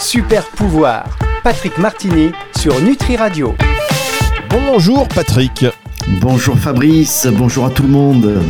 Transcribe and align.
Super 0.00 0.46
pouvoir. 0.46 1.04
Patrick 1.44 1.76
Martini 1.76 2.32
sur 2.58 2.80
Nutri 2.80 3.16
Radio. 3.16 3.54
Bonjour 4.48 5.06
Patrick. 5.06 5.66
Bonjour 6.22 6.56
Fabrice, 6.56 7.28
bonjour 7.30 7.66
à 7.66 7.70
tout 7.70 7.82
le 7.82 7.90
monde. 7.90 8.42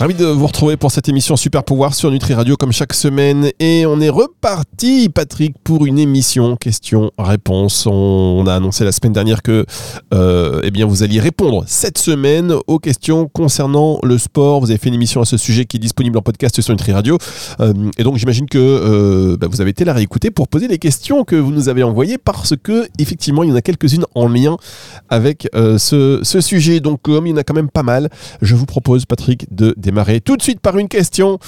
Ravi 0.00 0.14
de 0.14 0.24
vous 0.24 0.46
retrouver 0.46 0.78
pour 0.78 0.90
cette 0.90 1.10
émission 1.10 1.36
Super 1.36 1.62
Pouvoir 1.62 1.92
sur 1.92 2.10
Nutri 2.10 2.32
Radio 2.32 2.56
comme 2.56 2.72
chaque 2.72 2.94
semaine. 2.94 3.50
Et 3.60 3.84
on 3.84 4.00
est 4.00 4.08
reparti, 4.08 5.10
Patrick, 5.10 5.54
pour 5.62 5.84
une 5.84 5.98
émission 5.98 6.56
questions-réponses. 6.56 7.86
On 7.86 8.46
a 8.46 8.54
annoncé 8.54 8.82
la 8.86 8.92
semaine 8.92 9.12
dernière 9.12 9.42
que 9.42 9.66
euh, 10.14 10.62
eh 10.64 10.70
bien, 10.70 10.86
vous 10.86 11.02
alliez 11.02 11.20
répondre 11.20 11.64
cette 11.66 11.98
semaine 11.98 12.54
aux 12.66 12.78
questions 12.78 13.28
concernant 13.28 13.98
le 14.02 14.16
sport. 14.16 14.60
Vous 14.60 14.70
avez 14.70 14.78
fait 14.78 14.88
une 14.88 14.94
émission 14.94 15.20
à 15.20 15.26
ce 15.26 15.36
sujet 15.36 15.66
qui 15.66 15.76
est 15.76 15.80
disponible 15.80 16.16
en 16.16 16.22
podcast 16.22 16.58
sur 16.62 16.72
Nutri 16.72 16.92
Radio. 16.92 17.18
Euh, 17.60 17.74
et 17.98 18.02
donc 18.02 18.16
j'imagine 18.16 18.48
que 18.48 18.56
euh, 18.56 19.36
bah, 19.36 19.48
vous 19.50 19.60
avez 19.60 19.68
été 19.68 19.84
la 19.84 19.92
réécouter 19.92 20.30
pour 20.30 20.48
poser 20.48 20.66
les 20.66 20.78
questions 20.78 21.24
que 21.24 21.36
vous 21.36 21.52
nous 21.52 21.68
avez 21.68 21.82
envoyées 21.82 22.16
parce 22.16 22.54
que 22.56 22.88
effectivement 22.98 23.42
il 23.42 23.50
y 23.50 23.52
en 23.52 23.56
a 23.56 23.60
quelques-unes 23.60 24.06
en 24.14 24.28
lien 24.28 24.56
avec 25.10 25.46
ce, 25.52 26.22
sujet. 26.40 26.80
Donc 26.80 27.02
comme 27.02 27.26
il 27.26 27.30
y 27.30 27.32
en 27.34 27.36
a 27.36 27.44
quand 27.44 27.52
même 27.52 27.68
pas 27.68 27.82
mal, 27.82 28.08
je 28.40 28.54
vous 28.54 28.64
propose, 28.64 29.04
Patrick, 29.04 29.46
de 29.54 29.74
démarrer 29.90 30.20
tout 30.20 30.36
de 30.36 30.42
suite 30.42 30.60
par 30.60 30.78
une 30.78 30.88
question 30.88 31.38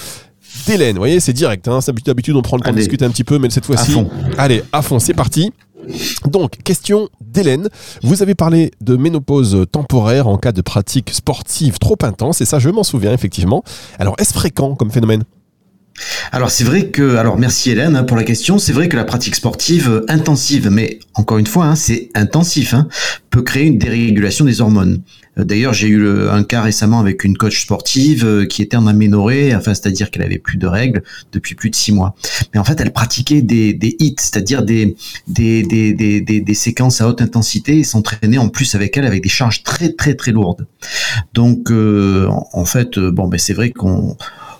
d'Hélène. 0.67 0.95
Vous 0.95 1.01
voyez, 1.01 1.19
c'est 1.19 1.33
direct. 1.33 1.67
Hein. 1.67 1.79
D'habitude, 2.05 2.35
on 2.35 2.41
prend 2.41 2.57
le 2.57 2.63
temps 2.63 2.71
de 2.71 2.77
discuter 2.77 3.05
un 3.05 3.09
petit 3.09 3.23
peu, 3.23 3.39
mais 3.39 3.49
cette 3.49 3.65
fois-ci, 3.65 3.95
allez, 4.37 4.63
à 4.71 4.81
fond, 4.81 4.99
c'est 4.99 5.13
parti. 5.13 5.51
Donc, 6.27 6.63
question 6.63 7.09
d'Hélène. 7.19 7.67
Vous 8.03 8.21
avez 8.21 8.35
parlé 8.35 8.71
de 8.79 8.95
ménopause 8.95 9.65
temporaire 9.71 10.27
en 10.27 10.37
cas 10.37 10.51
de 10.51 10.61
pratique 10.61 11.09
sportive 11.09 11.77
trop 11.79 11.97
intense, 12.03 12.41
et 12.41 12.45
ça, 12.45 12.59
je 12.59 12.69
m'en 12.69 12.83
souviens 12.83 13.13
effectivement. 13.13 13.63
Alors, 13.99 14.15
est-ce 14.17 14.33
fréquent 14.33 14.75
comme 14.75 14.91
phénomène? 14.91 15.23
Alors 16.31 16.49
c'est 16.49 16.63
vrai 16.63 16.87
que, 16.87 17.17
alors 17.17 17.37
merci 17.37 17.69
Hélène 17.69 17.95
hein, 17.95 18.03
pour 18.03 18.17
la 18.17 18.23
question, 18.23 18.57
c'est 18.57 18.73
vrai 18.73 18.89
que 18.89 18.95
la 18.95 19.03
pratique 19.03 19.35
sportive 19.35 19.89
euh, 19.89 20.05
intensive, 20.07 20.69
mais 20.71 20.99
encore 21.13 21.37
une 21.37 21.47
fois, 21.47 21.65
hein, 21.65 21.75
c'est 21.75 22.09
intensif, 22.15 22.73
hein, 22.73 22.87
peut 23.29 23.43
créer 23.43 23.65
une 23.65 23.77
dérégulation 23.77 24.43
des 24.45 24.59
hormones. 24.59 25.01
Euh, 25.37 25.43
d'ailleurs, 25.43 25.73
j'ai 25.73 25.87
eu 25.87 26.07
un 26.29 26.43
cas 26.43 26.63
récemment 26.63 26.99
avec 26.99 27.23
une 27.23 27.37
coach 27.37 27.61
sportive 27.61 28.25
euh, 28.25 28.45
qui 28.45 28.63
était 28.63 28.77
en 28.77 28.87
aménorrhée, 28.87 29.55
enfin 29.55 29.75
c'est-à-dire 29.75 30.09
qu'elle 30.09 30.23
avait 30.23 30.39
plus 30.39 30.57
de 30.57 30.65
règles 30.65 31.03
depuis 31.31 31.53
plus 31.53 31.69
de 31.69 31.75
six 31.75 31.91
mois. 31.91 32.15
Mais 32.53 32.59
en 32.59 32.63
fait, 32.63 32.81
elle 32.81 32.91
pratiquait 32.91 33.43
des, 33.43 33.73
des 33.73 33.95
hits, 33.99 34.15
c'est-à-dire 34.17 34.63
des 34.63 34.95
des, 35.27 35.61
des, 35.61 35.93
des, 35.93 36.21
des, 36.21 36.53
séquences 36.53 37.01
à 37.01 37.07
haute 37.07 37.21
intensité 37.21 37.77
et 37.77 37.83
s'entraînait 37.83 38.37
en 38.39 38.49
plus 38.49 38.73
avec 38.73 38.97
elle 38.97 39.05
avec 39.05 39.21
des 39.21 39.29
charges 39.29 39.61
très 39.63 39.89
très 39.89 40.15
très 40.15 40.31
lourdes. 40.31 40.65
Donc 41.33 41.71
en 41.71 42.65
fait, 42.65 42.97
bon 42.99 43.27
ben 43.27 43.39
c'est 43.39 43.53
vrai 43.53 43.71
qu'on 43.71 44.17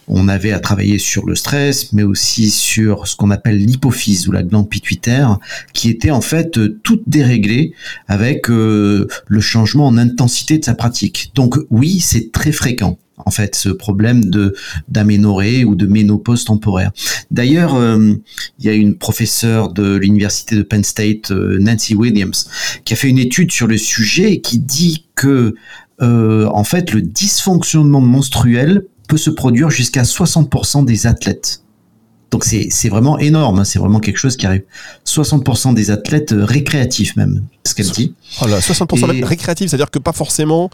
on 0.08 0.28
avait 0.28 0.52
à 0.52 0.60
travailler 0.60 0.98
sur 0.98 1.26
le 1.26 1.36
stress, 1.36 1.94
mais 1.94 2.04
aussi 2.04 2.50
sur 2.50 3.08
ce 3.08 3.16
qu'on 3.16 3.32
appelle 3.32 3.58
l'hypophyse 3.58 4.28
ou 4.28 4.32
la 4.32 4.44
glande 4.44 4.70
pituitaire, 4.70 5.40
qui 5.74 5.90
était 5.90 6.12
en 6.12 6.22
fait 6.22 6.58
euh, 6.58 6.80
toute 6.84 7.04
déréglée 7.08 7.74
avec 8.08 8.50
euh, 8.50 9.08
le 9.28 9.40
changement 9.40 9.88
en 9.88 9.98
intensité 9.98 10.58
de 10.58 10.66
sa 10.66 10.76
pratique. 10.76 11.32
Donc 11.36 11.58
oui, 11.70 12.00
c'est 12.00 12.32
très 12.32 12.52
fréquent 12.52 12.98
en 13.26 13.32
fait 13.32 13.56
ce 13.56 13.70
problème 13.70 14.26
de 14.26 14.56
d'aménorrhée 14.90 15.64
ou 15.64 15.76
de 15.76 15.86
ménopause 15.86 16.44
temporaire. 16.44 16.92
D'ailleurs, 17.32 17.76
euh, 17.76 18.14
il 18.60 18.66
y 18.66 18.70
a 18.70 18.74
une 18.74 18.96
professeure 18.96 19.72
de 19.72 19.96
l'université 19.96 20.56
de 20.56 20.64
Penn 20.64 20.84
State, 20.84 21.32
Nancy 21.32 21.96
Williams, 21.96 22.50
qui 22.84 22.94
a 22.94 22.96
fait 22.98 23.10
une 23.10 23.20
étude 23.20 23.52
sur 23.52 23.68
le 23.68 23.78
sujet 23.78 24.34
et 24.34 24.42
qui 24.42 24.60
dit 24.60 25.06
que 25.16 25.56
en 26.02 26.66
fait 26.66 26.92
le 26.92 27.02
dysfonctionnement 27.02 28.02
menstruel 28.02 28.84
peut 29.08 29.18
se 29.18 29.30
produire 29.30 29.70
jusqu'à 29.70 30.04
60% 30.04 30.86
des 30.86 31.08
athlètes. 31.08 31.64
Donc 32.34 32.46
c'est 32.46 32.90
vraiment 32.90 33.20
énorme, 33.20 33.60
hein. 33.60 33.64
c'est 33.64 33.78
vraiment 33.78 34.00
quelque 34.00 34.18
chose 34.18 34.38
qui 34.38 34.48
arrive. 34.48 34.64
60% 35.06 35.76
des 35.76 35.92
athlètes 35.92 36.34
euh, 36.34 36.44
récréatifs 36.44 37.16
même, 37.16 37.44
ce 37.64 37.76
qu'elle 37.76 37.92
dit. 37.92 38.16
Oh 38.42 38.46
60% 38.48 39.24
récréatifs, 39.24 39.70
c'est-à-dire 39.70 39.92
que 39.92 40.00
pas 40.00 40.14
forcément 40.14 40.72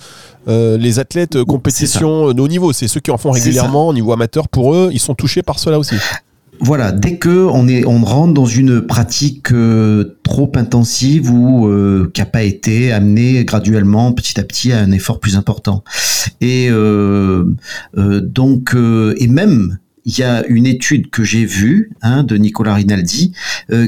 euh, 0.48 0.78
les 0.78 1.00
athlètes 1.00 1.36
euh, 1.36 1.44
compétition 1.44 2.32
de 2.32 2.42
haut 2.42 2.48
niveau, 2.48 2.72
c'est 2.72 2.88
ceux 2.88 3.02
qui 3.02 3.12
en 3.12 3.18
font 3.18 3.32
régulièrement 3.32 3.90
au 3.90 3.94
niveau 3.94 4.14
amateur. 4.14 4.48
Pour 4.48 4.74
eux, 4.74 4.90
ils 4.94 5.02
sont 5.02 5.16
touchés 5.16 5.44
par 5.44 5.60
cela 5.60 5.78
aussi. 5.78 5.96
Voilà, 6.62 6.92
dès 6.92 7.18
que 7.18 7.30
on 7.30 7.70
est, 7.70 7.86
on 7.86 8.04
rentre 8.04 8.34
dans 8.34 8.46
une 8.46 8.82
pratique 8.82 9.54
euh, 9.54 10.18
trop 10.24 10.52
intensive 10.56 11.32
ou 11.32 11.68
euh, 11.68 12.12
qui 12.14 12.20
n'a 12.20 12.26
pas 12.26 12.44
été 12.44 12.92
amenée 12.92 13.46
graduellement, 13.46 14.12
petit 14.12 14.40
à 14.40 14.44
petit, 14.44 14.74
à 14.74 14.80
un 14.80 14.92
effort 14.92 15.22
plus 15.22 15.38
important. 15.38 15.86
Et 16.42 16.68
euh, 16.70 17.46
donc, 17.96 18.76
et 18.76 19.28
même 19.28 19.78
il 20.06 20.18
y 20.18 20.24
a 20.24 20.46
une 20.48 20.66
étude 20.66 21.10
que 21.10 21.24
j'ai 21.24 21.46
vue 21.46 21.92
hein, 22.02 22.24
de 22.24 22.36
Nicolas 22.36 22.74
Rinaldi 22.74 23.34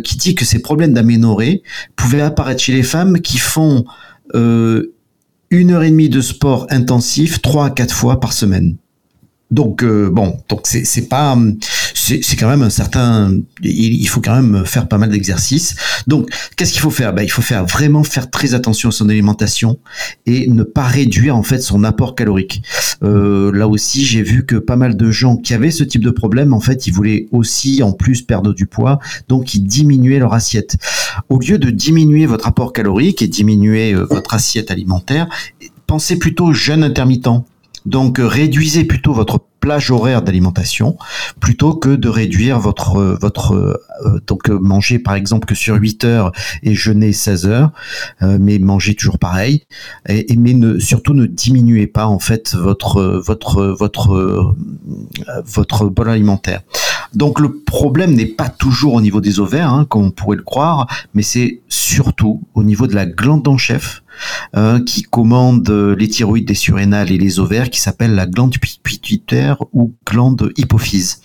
qui 0.03 0.17
dit 0.17 0.35
que 0.35 0.45
ces 0.45 0.59
problèmes 0.59 0.93
d'aménorrhée 0.93 1.63
pouvaient 1.95 2.21
apparaître 2.21 2.61
chez 2.61 2.73
les 2.73 2.83
femmes 2.83 3.21
qui 3.21 3.37
font 3.37 3.85
une 4.33 5.71
heure 5.71 5.83
et 5.83 5.89
demie 5.89 6.09
de 6.09 6.21
sport 6.21 6.67
intensif 6.69 7.41
trois 7.41 7.67
à 7.67 7.69
quatre 7.71 7.95
fois 7.95 8.19
par 8.19 8.33
semaine. 8.33 8.77
Donc 9.51 9.83
bon, 9.83 10.37
donc 10.49 10.61
c'est 10.63 10.85
c'est 10.85 11.07
pas 11.07 11.35
c'est 12.19 12.35
quand 12.35 12.49
même 12.49 12.61
un 12.63 12.69
certain, 12.69 13.31
il, 13.61 14.07
faut 14.07 14.21
quand 14.21 14.41
même 14.41 14.65
faire 14.65 14.87
pas 14.87 14.97
mal 14.97 15.09
d'exercices. 15.09 15.75
Donc, 16.07 16.29
qu'est-ce 16.55 16.71
qu'il 16.71 16.81
faut 16.81 16.89
faire? 16.89 17.13
Ben, 17.13 17.23
Il 17.23 17.29
faut 17.29 17.41
faire 17.41 17.65
vraiment 17.65 18.03
faire 18.03 18.29
très 18.29 18.53
attention 18.53 18.89
à 18.89 18.91
son 18.91 19.09
alimentation 19.09 19.79
et 20.25 20.47
ne 20.49 20.63
pas 20.63 20.83
réduire 20.83 21.35
en 21.35 21.43
fait 21.43 21.59
son 21.59 21.83
apport 21.83 22.15
calorique. 22.15 22.63
Euh, 23.03 23.51
là 23.53 23.67
aussi, 23.67 24.03
j'ai 24.05 24.23
vu 24.23 24.45
que 24.45 24.55
pas 24.55 24.75
mal 24.75 24.97
de 24.97 25.11
gens 25.11 25.37
qui 25.37 25.53
avaient 25.53 25.71
ce 25.71 25.83
type 25.83 26.03
de 26.03 26.11
problème, 26.11 26.53
en 26.53 26.59
fait, 26.59 26.87
ils 26.87 26.93
voulaient 26.93 27.27
aussi 27.31 27.83
en 27.83 27.93
plus 27.93 28.21
perdre 28.21 28.53
du 28.53 28.65
poids, 28.65 28.99
donc 29.27 29.53
ils 29.53 29.63
diminuaient 29.63 30.19
leur 30.19 30.33
assiette. 30.33 30.77
Au 31.29 31.39
lieu 31.39 31.57
de 31.57 31.69
diminuer 31.69 32.25
votre 32.25 32.47
apport 32.47 32.73
calorique 32.73 33.21
et 33.21 33.27
diminuer 33.27 33.93
euh, 33.93 34.05
votre 34.05 34.33
assiette 34.33 34.71
alimentaire, 34.71 35.27
pensez 35.87 36.17
plutôt 36.17 36.53
jeûne 36.53 36.83
intermittent. 36.83 37.27
Donc 37.85 38.17
réduisez 38.19 38.83
plutôt 38.85 39.13
votre 39.13 39.39
plage 39.61 39.91
horaire 39.91 40.23
d'alimentation 40.23 40.97
plutôt 41.39 41.75
que 41.75 41.95
de 41.95 42.09
réduire 42.09 42.59
votre 42.59 43.17
votre 43.21 43.53
euh, 44.05 44.19
donc 44.27 44.49
euh, 44.49 44.59
manger 44.59 44.99
par 44.99 45.13
exemple 45.13 45.45
que 45.45 45.55
sur 45.55 45.75
8 45.75 46.03
heures 46.03 46.31
et 46.63 46.73
jeûner 46.73 47.13
16 47.13 47.45
heures 47.47 47.71
euh, 48.23 48.37
mais 48.41 48.57
manger 48.59 48.95
toujours 48.95 49.19
pareil 49.19 49.63
et, 50.09 50.35
mais 50.35 50.53
ne, 50.53 50.79
surtout 50.79 51.13
ne 51.13 51.27
diminuez 51.27 51.87
pas 51.87 52.07
en 52.07 52.19
fait 52.19 52.55
votre 52.55 53.21
votre 53.25 53.63
votre 53.63 54.55
votre 55.45 55.85
bol 55.85 56.09
alimentaire. 56.09 56.61
Donc 57.13 57.39
le 57.39 57.53
problème 57.53 58.15
n'est 58.15 58.25
pas 58.25 58.49
toujours 58.49 58.93
au 58.95 59.01
niveau 59.01 59.21
des 59.21 59.39
ovaires 59.39 59.71
hein, 59.71 59.85
comme 59.85 60.05
on 60.05 60.11
pourrait 60.11 60.37
le 60.37 60.43
croire 60.43 60.87
mais 61.13 61.21
c'est 61.21 61.61
surtout 61.69 62.41
au 62.55 62.63
niveau 62.63 62.87
de 62.87 62.95
la 62.95 63.05
glande 63.05 63.47
en 63.47 63.57
chef 63.57 64.01
qui 64.85 65.03
commande 65.03 65.69
les 65.97 66.07
thyroïdes, 66.07 66.49
les 66.49 66.55
surrénales 66.55 67.11
et 67.11 67.17
les 67.17 67.39
ovaires 67.39 67.69
qui 67.69 67.79
s'appelle 67.79 68.13
la 68.13 68.27
glande 68.27 68.55
pituitaire 68.83 69.50
ou 69.73 69.93
glande 70.05 70.51
hypophyse. 70.57 71.21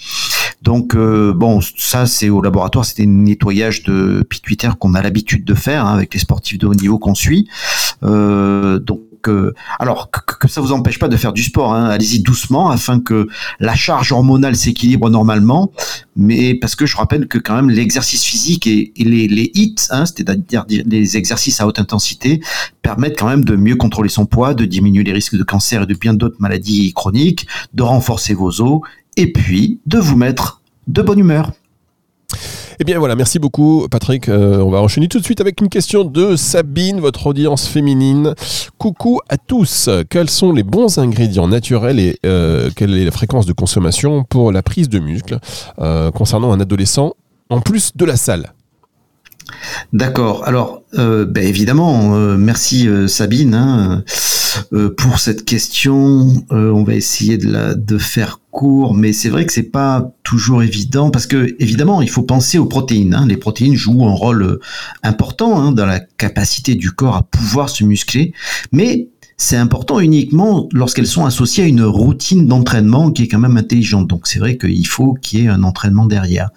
Donc 0.62 0.94
euh, 0.94 1.32
bon, 1.32 1.60
ça 1.60 2.06
c'est 2.06 2.28
au 2.28 2.42
laboratoire, 2.42 2.84
c'était 2.84 3.04
un 3.04 3.06
nettoyage 3.06 3.82
de 3.82 4.22
pituitaire 4.28 4.78
qu'on 4.78 4.94
a 4.94 5.02
l'habitude 5.02 5.44
de 5.44 5.54
faire 5.54 5.86
hein, 5.86 5.94
avec 5.94 6.12
les 6.14 6.20
sportifs 6.20 6.58
de 6.58 6.66
haut 6.66 6.74
niveau 6.74 6.98
qu'on 6.98 7.14
suit. 7.14 7.48
Euh, 8.02 8.78
alors 9.78 10.10
que, 10.10 10.48
ça 10.48 10.60
vous 10.60 10.72
empêche 10.72 10.98
pas 10.98 11.08
de 11.08 11.16
faire 11.16 11.32
du 11.32 11.42
sport, 11.42 11.74
hein. 11.74 11.86
allez-y 11.86 12.20
doucement 12.20 12.70
afin 12.70 13.00
que 13.00 13.26
la 13.60 13.74
charge 13.74 14.12
hormonale 14.12 14.56
s'équilibre 14.56 15.10
normalement. 15.10 15.72
Mais 16.16 16.54
parce 16.54 16.74
que 16.76 16.86
je 16.86 16.96
rappelle 16.96 17.28
que 17.28 17.38
quand 17.38 17.56
même 17.56 17.70
l'exercice 17.70 18.24
physique 18.24 18.66
et, 18.66 18.92
les, 18.96 19.28
les 19.28 19.50
hits, 19.54 19.76
hein, 19.90 20.06
c'est-à-dire 20.06 20.64
les 20.68 21.16
exercices 21.16 21.60
à 21.60 21.66
haute 21.66 21.78
intensité, 21.78 22.40
permettent 22.82 23.18
quand 23.18 23.28
même 23.28 23.44
de 23.44 23.56
mieux 23.56 23.76
contrôler 23.76 24.08
son 24.08 24.26
poids, 24.26 24.54
de 24.54 24.64
diminuer 24.64 25.04
les 25.04 25.12
risques 25.12 25.36
de 25.36 25.42
cancer 25.42 25.82
et 25.82 25.86
de 25.86 25.94
bien 25.94 26.14
d'autres 26.14 26.36
maladies 26.38 26.92
chroniques, 26.94 27.46
de 27.74 27.82
renforcer 27.82 28.34
vos 28.34 28.60
os 28.60 28.80
et 29.16 29.32
puis 29.32 29.80
de 29.86 29.98
vous 29.98 30.16
mettre 30.16 30.62
de 30.86 31.02
bonne 31.02 31.18
humeur. 31.18 31.52
Eh 32.78 32.84
bien 32.84 32.98
voilà, 32.98 33.16
merci 33.16 33.38
beaucoup 33.38 33.86
Patrick. 33.90 34.28
Euh, 34.28 34.58
on 34.58 34.70
va 34.70 34.82
enchaîner 34.82 35.08
tout 35.08 35.18
de 35.18 35.24
suite 35.24 35.40
avec 35.40 35.60
une 35.60 35.68
question 35.68 36.04
de 36.04 36.36
Sabine, 36.36 37.00
votre 37.00 37.26
audience 37.26 37.66
féminine. 37.66 38.34
Coucou 38.78 39.20
à 39.28 39.38
tous. 39.38 39.88
Quels 40.10 40.28
sont 40.28 40.52
les 40.52 40.62
bons 40.62 40.98
ingrédients 40.98 41.48
naturels 41.48 41.98
et 41.98 42.18
euh, 42.26 42.70
quelle 42.76 42.96
est 42.96 43.04
la 43.04 43.10
fréquence 43.10 43.46
de 43.46 43.52
consommation 43.52 44.24
pour 44.24 44.52
la 44.52 44.62
prise 44.62 44.88
de 44.88 44.98
muscle 44.98 45.38
euh, 45.78 46.10
concernant 46.10 46.52
un 46.52 46.60
adolescent 46.60 47.14
en 47.48 47.60
plus 47.60 47.92
de 47.96 48.04
la 48.04 48.16
salle? 48.16 48.52
D'accord. 49.92 50.46
Alors, 50.46 50.82
ben 50.92 51.38
évidemment, 51.38 52.36
merci 52.36 52.88
Sabine. 53.08 53.54
Hein. 53.54 54.02
Euh, 54.72 54.90
pour 54.94 55.18
cette 55.18 55.44
question. 55.44 56.44
Euh, 56.52 56.70
on 56.70 56.84
va 56.84 56.94
essayer 56.94 57.38
de, 57.38 57.50
la, 57.50 57.74
faire 57.98 58.40
court, 58.50 58.94
mais 58.94 59.12
c'est 59.12 59.28
vrai 59.28 59.46
que 59.46 59.52
c'est 59.52 59.62
pas 59.62 60.10
toujours 60.22 60.62
évident 60.62 61.10
parce 61.10 61.26
que 61.26 61.54
évidemment 61.58 62.00
il 62.02 62.08
faut 62.08 62.22
penser 62.22 62.58
aux 62.58 62.66
protéines. 62.66 63.14
Hein. 63.14 63.26
Les 63.26 63.36
protéines 63.36 63.74
jouent 63.74 64.06
un 64.06 64.14
rôle 64.14 64.42
euh, 64.42 64.60
important 65.02 65.60
hein, 65.60 65.72
dans 65.72 65.86
la 65.86 66.00
capacité 66.00 66.74
du 66.74 66.90
corps 66.90 67.16
à 67.16 67.22
pouvoir 67.22 67.68
se 67.68 67.84
muscler, 67.84 68.32
mais 68.72 69.08
c'est 69.36 69.56
important 69.56 70.00
uniquement 70.00 70.68
lorsqu'elles 70.72 71.06
sont 71.06 71.26
associées 71.26 71.64
à 71.64 71.66
une 71.66 71.82
routine 71.82 72.46
d'entraînement 72.46 73.10
qui 73.10 73.24
est 73.24 73.28
quand 73.28 73.38
même 73.38 73.56
intelligente. 73.56 74.08
Donc 74.08 74.26
c'est 74.26 74.38
vrai 74.38 74.56
qu'il 74.56 74.86
faut 74.86 75.14
qu'il 75.14 75.40
y 75.40 75.44
ait 75.44 75.48
un 75.48 75.62
entraînement 75.62 76.06
derrière. 76.06 76.50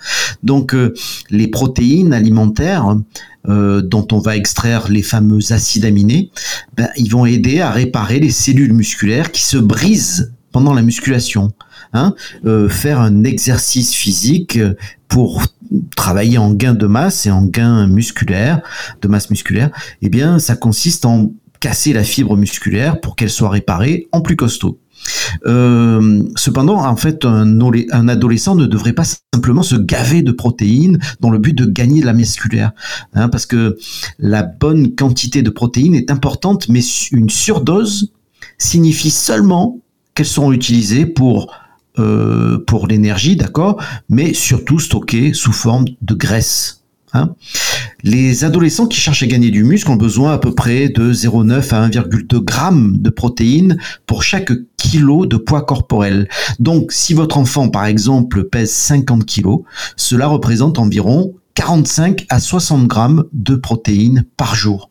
Donc 0.43 0.73
euh, 0.73 0.93
les 1.29 1.47
protéines 1.47 2.13
alimentaires 2.13 2.95
euh, 3.47 3.81
dont 3.81 4.07
on 4.11 4.19
va 4.19 4.37
extraire 4.37 4.89
les 4.89 5.03
fameux 5.03 5.51
acides 5.51 5.85
aminés, 5.85 6.31
ben, 6.77 6.89
ils 6.95 7.09
vont 7.09 7.25
aider 7.25 7.59
à 7.59 7.71
réparer 7.71 8.19
les 8.19 8.31
cellules 8.31 8.73
musculaires 8.73 9.31
qui 9.31 9.43
se 9.43 9.57
brisent 9.57 10.33
pendant 10.51 10.73
la 10.73 10.81
musculation. 10.81 11.51
Hein, 11.91 12.13
euh, 12.45 12.69
faire 12.69 12.99
un 12.99 13.23
exercice 13.23 13.95
physique 13.95 14.59
pour 15.07 15.43
travailler 15.95 16.37
en 16.37 16.51
gain 16.51 16.75
de 16.75 16.85
masse 16.85 17.25
et 17.25 17.31
en 17.31 17.45
gain 17.45 17.87
musculaire, 17.87 18.61
de 19.01 19.07
masse 19.07 19.31
musculaire, 19.31 19.71
eh 20.03 20.09
bien, 20.09 20.37
ça 20.37 20.55
consiste 20.55 21.05
en 21.05 21.31
casser 21.59 21.93
la 21.93 22.03
fibre 22.03 22.37
musculaire 22.37 22.99
pour 23.01 23.15
qu'elle 23.15 23.29
soit 23.29 23.49
réparée 23.49 24.07
en 24.11 24.21
plus 24.21 24.35
costaud. 24.35 24.79
Euh, 25.45 26.23
cependant, 26.35 26.83
en 26.85 26.95
fait, 26.95 27.25
un, 27.25 28.07
adolescent 28.07 28.55
ne 28.55 28.65
devrait 28.65 28.93
pas 28.93 29.05
simplement 29.33 29.63
se 29.63 29.75
gaver 29.75 30.21
de 30.21 30.31
protéines 30.31 30.99
dans 31.19 31.29
le 31.29 31.37
but 31.37 31.53
de 31.53 31.65
gagner 31.65 32.01
de 32.01 32.05
la 32.05 32.13
musculaire, 32.13 32.71
hein, 33.13 33.29
parce 33.29 33.45
que 33.45 33.77
la 34.17 34.43
bonne 34.43 34.95
quantité 34.95 35.41
de 35.41 35.49
protéines 35.49 35.95
est 35.95 36.11
importante, 36.11 36.67
mais 36.69 36.81
une 37.11 37.29
surdose 37.29 38.11
signifie 38.57 39.11
seulement 39.11 39.79
qu'elles 40.15 40.25
seront 40.25 40.51
utilisées 40.51 41.05
pour 41.05 41.53
euh, 41.97 42.63
pour 42.65 42.87
l'énergie, 42.87 43.35
d'accord, 43.35 43.81
mais 44.09 44.33
surtout 44.33 44.79
stockées 44.79 45.33
sous 45.33 45.51
forme 45.51 45.85
de 46.01 46.13
graisse. 46.13 46.83
Hein. 47.13 47.35
Les 48.03 48.45
adolescents 48.45 48.87
qui 48.87 48.97
cherchent 48.97 49.23
à 49.23 49.27
gagner 49.27 49.51
du 49.51 49.65
muscle 49.65 49.91
ont 49.91 49.97
besoin 49.97 50.33
à 50.33 50.37
peu 50.37 50.55
près 50.55 50.87
de 50.87 51.11
0,9 51.11 51.73
à 51.73 51.87
1,2 51.89 52.39
grammes 52.39 52.95
de 52.97 53.09
protéines 53.09 53.77
pour 54.05 54.23
chaque 54.23 54.53
kilo 54.77 55.25
de 55.25 55.35
poids 55.35 55.63
corporel. 55.63 56.29
Donc, 56.59 56.93
si 56.93 57.13
votre 57.13 57.37
enfant, 57.37 57.67
par 57.67 57.85
exemple, 57.85 58.45
pèse 58.45 58.71
50 58.71 59.25
kilos, 59.25 59.61
cela 59.97 60.27
représente 60.27 60.79
environ 60.79 61.33
45 61.55 62.25
à 62.29 62.39
60 62.39 62.87
grammes 62.87 63.25
de 63.33 63.55
protéines 63.55 64.23
par 64.37 64.55
jour. 64.55 64.88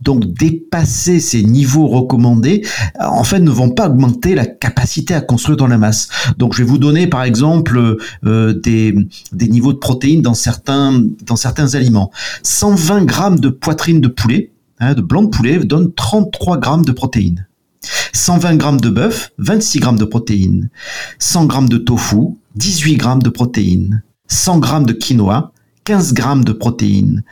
Donc 0.00 0.24
dépasser 0.26 1.20
ces 1.20 1.42
niveaux 1.42 1.86
recommandés, 1.86 2.66
en 3.00 3.24
fait, 3.24 3.40
ne 3.40 3.50
vont 3.50 3.70
pas 3.70 3.88
augmenter 3.88 4.34
la 4.34 4.46
capacité 4.46 5.14
à 5.14 5.20
construire 5.20 5.56
dans 5.56 5.66
la 5.66 5.78
masse. 5.78 6.08
Donc 6.38 6.54
je 6.54 6.62
vais 6.62 6.68
vous 6.68 6.78
donner 6.78 7.06
par 7.06 7.22
exemple 7.22 7.98
euh, 8.24 8.54
des, 8.54 8.94
des 9.32 9.48
niveaux 9.48 9.72
de 9.72 9.78
protéines 9.78 10.22
dans 10.22 10.34
certains, 10.34 11.02
dans 11.26 11.36
certains 11.36 11.74
aliments. 11.74 12.10
120 12.42 13.04
grammes 13.04 13.40
de 13.40 13.48
poitrine 13.48 14.00
de 14.00 14.08
poulet, 14.08 14.50
hein, 14.80 14.94
de 14.94 15.00
blanc 15.00 15.22
de 15.22 15.28
poulet, 15.28 15.58
donne 15.58 15.92
33 15.92 16.58
grammes 16.58 16.84
de 16.84 16.92
protéines. 16.92 17.46
120 18.12 18.56
grammes 18.56 18.80
de 18.80 18.90
bœuf, 18.90 19.30
26 19.38 19.80
grammes 19.80 19.98
de 19.98 20.04
protéines. 20.04 20.70
100 21.18 21.46
grammes 21.46 21.68
de 21.68 21.78
tofu, 21.78 22.36
18 22.56 22.96
grammes 22.96 23.22
de 23.22 23.30
protéines. 23.30 24.02
100 24.28 24.58
grammes 24.58 24.86
de 24.86 24.92
quinoa, 24.92 25.52
15 25.84 26.14
grammes 26.14 26.44
de 26.44 26.52
protéines, 26.52 27.24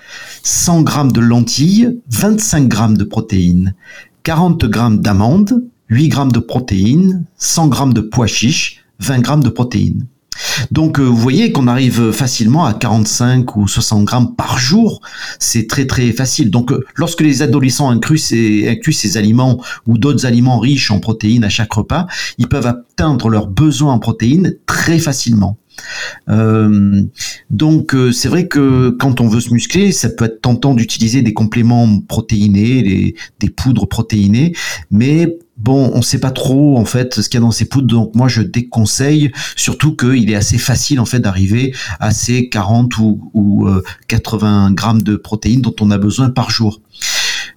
100 0.43 0.83
grammes 0.83 1.13
de 1.13 1.21
lentilles, 1.21 2.01
25 2.11 2.69
grammes 2.69 2.99
de 2.99 3.05
protéines, 3.05 3.75
40 4.25 4.67
grammes 4.67 5.01
d'amandes, 5.01 5.65
8 5.89 6.09
grammes 6.09 6.33
de 6.33 6.39
protéines, 6.39 7.25
100 7.39 7.69
grammes 7.69 7.95
de 7.95 8.03
pois 8.03 8.27
chiches, 8.27 8.85
20 9.01 9.21
grammes 9.21 9.43
de 9.43 9.49
protéines. 9.49 10.07
Donc 10.71 10.99
euh, 10.99 11.03
vous 11.03 11.17
voyez 11.17 11.53
qu'on 11.53 11.67
arrive 11.67 12.13
facilement 12.13 12.67
à 12.67 12.75
45 12.75 13.57
ou 13.57 13.67
60 13.67 14.05
grammes 14.05 14.35
par 14.37 14.59
jour. 14.59 15.01
C'est 15.39 15.67
très 15.67 15.87
très 15.87 16.13
facile. 16.13 16.51
Donc 16.51 16.73
euh, 16.73 16.85
lorsque 16.97 17.23
les 17.23 17.41
adolescents 17.41 17.89
incluent 17.89 18.21
incluent 18.69 18.93
ces 18.93 19.17
aliments 19.17 19.63
ou 19.87 19.97
d'autres 19.97 20.27
aliments 20.27 20.59
riches 20.59 20.91
en 20.91 21.01
protéines 21.01 21.45
à 21.45 21.49
chaque 21.49 21.73
repas, 21.73 22.07
ils 22.37 22.49
peuvent 22.49 22.67
atteindre 22.67 23.31
leurs 23.31 23.47
besoins 23.47 23.95
en 23.95 23.99
protéines 23.99 24.57
très 24.67 24.99
facilement. 24.99 25.57
Euh, 26.29 27.03
donc 27.51 27.97
c'est 28.13 28.29
vrai 28.29 28.49
que 28.49 28.91
quand 28.91 29.21
on 29.21 29.29
veut 29.29 29.41
se 29.41 29.51
muscler, 29.51 29.93
ça 29.93 30.09
peut 30.09 30.25
être 30.25 30.41
tentant 30.41 30.75
d'utiliser 30.75 31.23
des 31.23 31.35
compléments 31.35 32.01
protéinés, 32.01 33.15
des 33.41 33.49
poudres 33.51 33.89
protéinées, 33.89 34.55
mais 34.91 35.37
Bon, 35.63 35.93
on 35.95 35.99
ne 35.99 36.03
sait 36.03 36.19
pas 36.19 36.33
trop 36.33 36.77
en 36.77 36.85
fait 36.85 37.21
ce 37.21 37.29
qu'il 37.29 37.39
y 37.39 37.43
a 37.43 37.47
dans 37.47 37.53
ces 37.53 37.67
poudres, 37.67 37.95
donc 37.95 38.17
moi 38.17 38.27
je 38.27 38.43
déconseille, 38.43 39.31
surtout 39.55 39.95
qu'il 39.95 40.29
est 40.29 40.35
assez 40.35 40.59
facile 40.59 40.99
en 40.99 41.05
fait 41.05 41.21
d'arriver 41.21 41.73
à 42.01 42.11
ces 42.11 42.49
40 42.49 42.99
ou, 42.99 43.69
80 44.09 44.71
euh, 44.71 44.75
grammes 44.75 45.03
de 45.03 45.15
protéines 45.15 45.61
dont 45.61 45.75
on 45.81 45.93
a 45.93 45.99
besoin 45.99 46.31
par 46.31 46.51
jour. 46.51 46.81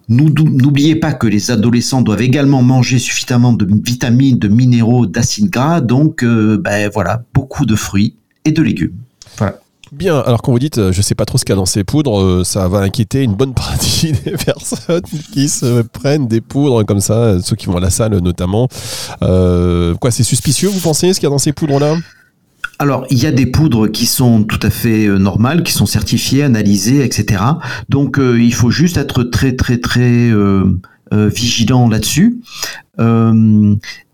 N'oubliez 0.10 0.96
pas 0.96 1.14
que 1.14 1.28
les 1.28 1.52
adolescents 1.52 2.02
doivent 2.02 2.22
également 2.22 2.62
manger 2.62 3.00
suffisamment 3.00 3.54
de 3.54 3.68
vitamines, 3.84 4.38
de 4.38 4.48
minéraux, 4.48 5.06
d'acides 5.06 5.50
gras, 5.50 5.82
donc 5.82 6.24
euh, 6.24 6.58
ben 6.58 6.90
voilà, 6.94 7.24
beaucoup 7.34 7.66
de 7.66 7.76
fruits 7.76 8.16
et 8.44 8.52
de 8.52 8.62
légumes. 8.62 8.94
Voilà. 9.38 9.60
Bien, 9.92 10.20
alors 10.20 10.42
quand 10.42 10.52
vous 10.52 10.60
dites 10.60 10.78
euh, 10.80 10.92
je 10.92 11.02
sais 11.02 11.16
pas 11.16 11.26
trop 11.26 11.38
ce 11.38 11.46
qu'il 11.46 11.54
y 11.54 11.54
a 11.54 11.58
dans 11.58 11.66
ces 11.66 11.84
poudres, 11.84 12.20
euh, 12.20 12.44
ça 12.44 12.68
va 12.68 12.80
inquiéter 12.80 13.24
une 13.24 13.36
bonne 13.36 13.54
partie 13.54 14.12
des 14.26 14.32
personnes 14.32 15.02
qui 15.32 15.48
se 15.48 15.82
prennent 15.84 16.28
des 16.28 16.42
poudres 16.42 16.86
comme 16.86 17.00
ça, 17.00 17.40
ceux 17.42 17.56
qui 17.56 17.68
vont 17.68 17.78
à 17.78 17.80
la 17.80 17.92
salle 17.92 18.18
notamment. 18.20 18.68
quoi, 19.20 20.12
c'est 20.12 20.24
suspicieux, 20.24 20.70
vous 20.70 20.80
pensez, 20.80 21.14
ce 21.14 21.20
qu'il 21.20 21.28
y 21.28 21.32
a 21.32 21.32
dans 21.32 21.38
ces 21.38 21.54
poudres-là? 21.54 21.96
Alors, 22.80 23.06
il 23.10 23.18
y 23.18 23.26
a 23.26 23.32
des 23.32 23.46
poudres 23.46 23.88
qui 23.90 24.06
sont 24.06 24.44
tout 24.44 24.60
à 24.62 24.70
fait 24.70 25.08
normales, 25.08 25.64
qui 25.64 25.72
sont 25.72 25.86
certifiées, 25.86 26.44
analysées, 26.44 27.04
etc. 27.04 27.42
Donc, 27.90 28.20
il 28.20 28.54
faut 28.54 28.72
juste 28.72 28.98
être 28.98 29.24
très, 29.24 29.56
très, 29.56 29.78
très 29.78 30.32
vigilant 31.12 31.88
là-dessus. 31.88 32.42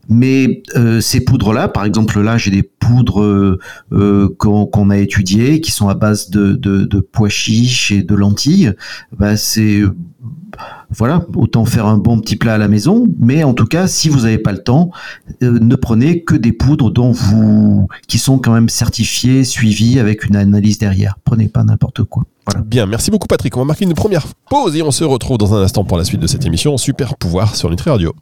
Mais 0.10 0.64
euh, 0.76 1.00
ces 1.02 1.22
poudres-là, 1.22 1.68
par 1.68 1.86
exemple 1.86 2.20
là, 2.22 2.38
j'ai 2.38 2.52
des 2.52 2.64
poudres 2.64 3.22
euh, 3.22 3.60
euh, 3.94 4.30
qu'on 4.38 4.90
a 4.90 4.98
étudiées, 4.98 5.62
qui 5.62 5.72
sont 5.72 5.90
à 5.90 5.96
base 5.96 6.30
de, 6.30 6.54
de, 6.54 7.00
pois 7.00 7.30
chiches 7.30 7.92
et 7.92 8.04
de 8.04 8.16
lentilles. 8.16 8.74
Bah, 9.18 9.38
c'est 9.38 9.82
voilà, 10.94 11.26
autant 11.36 11.64
faire 11.64 11.86
un 11.86 11.98
bon 11.98 12.20
petit 12.20 12.36
plat 12.36 12.56
à 12.56 12.58
la 12.58 12.68
maison. 12.68 13.08
Mais 13.20 13.44
en 13.44 13.54
tout 13.54 13.66
cas, 13.66 13.88
si 13.88 14.10
vous 14.10 14.22
n'avez 14.22 14.38
pas 14.38 14.52
le 14.52 14.62
temps, 14.62 14.92
ne 15.42 15.76
prenez 15.76 16.24
que 16.24 16.36
des 16.36 16.52
poudres 16.52 16.92
dont 16.92 17.12
vous, 17.12 17.88
qui 18.08 18.18
sont 18.18 18.38
quand 18.38 18.52
même 18.52 18.70
certifiées, 18.70 19.46
suivies 19.46 20.00
avec 20.00 20.26
une 20.26 20.36
analyse 20.36 20.78
derrière. 20.78 21.18
Prenez 21.24 21.48
pas 21.48 21.64
n'importe 21.64 22.04
quoi. 22.04 22.24
Bien, 22.66 22.86
merci 22.86 23.12
beaucoup 23.12 23.28
Patrick. 23.28 23.56
On 23.56 23.62
va 23.62 23.66
marquer 23.66 23.86
une 23.86 23.94
première 23.94 24.26
pause 24.50 24.76
et 24.76 24.82
on 24.82 24.92
se 24.92 25.04
retrouve 25.04 25.38
dans 25.38 25.54
un 25.54 25.62
instant 25.62 25.86
pour 25.86 25.98
la 25.98 26.04
suite 26.04 26.20
de 26.20 26.28
cette 26.28 26.46
émission 26.46 26.78
Super 26.78 27.16
Pouvoir 27.16 27.56
sur 27.56 27.70
Nutri 27.70 27.90
Radio. 27.90 28.14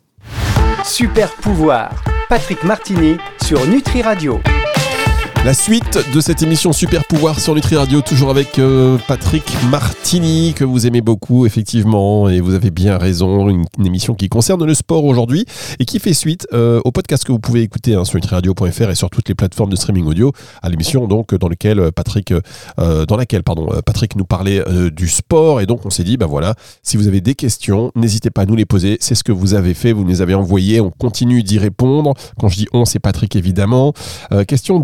Super 0.90 1.30
pouvoir. 1.30 1.92
Patrick 2.30 2.64
Martini 2.64 3.18
sur 3.44 3.64
Nutri 3.68 4.02
Radio. 4.02 4.42
La 5.46 5.54
suite 5.54 5.98
de 6.14 6.20
cette 6.20 6.44
émission 6.44 6.74
Super 6.74 7.06
Pouvoir 7.06 7.40
sur 7.40 7.56
Nutri 7.56 7.78
Radio, 7.78 8.02
toujours 8.02 8.30
avec 8.30 8.60
euh, 8.60 8.98
Patrick 9.08 9.46
Martini, 9.72 10.54
que 10.54 10.66
vous 10.66 10.86
aimez 10.86 11.00
beaucoup, 11.00 11.46
effectivement, 11.46 12.28
et 12.28 12.42
vous 12.42 12.56
avez 12.56 12.72
bien 12.72 12.98
raison, 12.98 13.48
une, 13.48 13.64
émission 13.86 14.16
qui 14.16 14.28
concerne 14.28 14.66
le 14.66 14.74
sport 14.74 15.06
aujourd'hui 15.06 15.46
et 15.80 15.86
qui 15.86 16.00
fait 16.00 16.14
suite 16.14 16.46
euh, 16.52 16.82
au 16.84 16.92
podcast 16.92 17.24
que 17.24 17.32
vous 17.32 17.40
pouvez 17.40 17.62
écouter 17.62 17.96
hein, 17.96 18.04
sur 18.04 18.16
nutriradio.fr 18.16 18.90
et 18.90 18.96
sur 18.96 19.10
toutes 19.10 19.30
les 19.30 19.34
plateformes 19.34 19.70
de 19.70 19.78
streaming 19.78 20.06
audio, 20.08 20.34
à 20.62 20.68
l'émission 20.68 21.08
donc 21.08 21.34
dans 21.34 21.48
lequel 21.48 21.90
Patrick, 21.94 22.34
euh, 22.34 23.06
dans 23.06 23.16
laquelle 23.16 23.44
pardon, 23.44 23.70
Patrick 23.86 24.18
nous 24.18 24.26
parlait 24.26 24.62
du 24.92 25.08
sport, 25.08 25.62
et 25.62 25.66
donc 25.66 25.86
on 25.86 25.90
s'est 25.90 26.04
dit, 26.04 26.18
bah 26.18 26.26
voilà, 26.26 26.56
si 26.84 26.98
vous 26.98 27.08
avez 27.08 27.22
des 27.22 27.36
questions, 27.36 27.94
n'hésitez 27.96 28.30
pas 28.30 28.42
à 28.42 28.46
nous 28.46 28.58
les 28.58 28.66
poser, 28.66 28.98
c'est 29.00 29.16
ce 29.16 29.24
que 29.24 29.32
vous 29.32 29.54
avez 29.54 29.74
fait, 29.74 29.94
vous 29.94 30.04
nous 30.04 30.10
les 30.10 30.22
avez 30.22 30.36
envoyées, 30.36 30.82
on 30.82 30.92
continue 30.92 31.44
d'y 31.44 31.60
répondre. 31.60 32.14
Quand 32.38 32.50
je 32.50 32.58
dis 32.58 32.68
on, 32.74 32.84
c'est 32.84 33.00
Patrick 33.00 33.38
évidemment. 33.38 33.94
question 34.46 34.82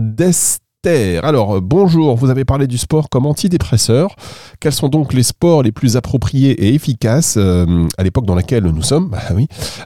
alors, 0.87 1.55
euh, 1.55 1.61
bonjour, 1.61 2.15
vous 2.15 2.29
avez 2.29 2.45
parlé 2.45 2.67
du 2.67 2.77
sport 2.77 3.09
comme 3.09 3.25
antidépresseur. 3.25 4.15
Quels 4.59 4.73
sont 4.73 4.87
donc 4.87 5.13
les 5.13 5.23
sports 5.23 5.63
les 5.63 5.71
plus 5.71 5.97
appropriés 5.97 6.51
et 6.51 6.73
efficaces 6.73 7.35
euh, 7.37 7.87
à 7.97 8.03
l'époque 8.03 8.25
dans 8.25 8.35
laquelle 8.35 8.63
nous 8.65 8.83
sommes? 8.83 9.09
Bah. 9.09 9.19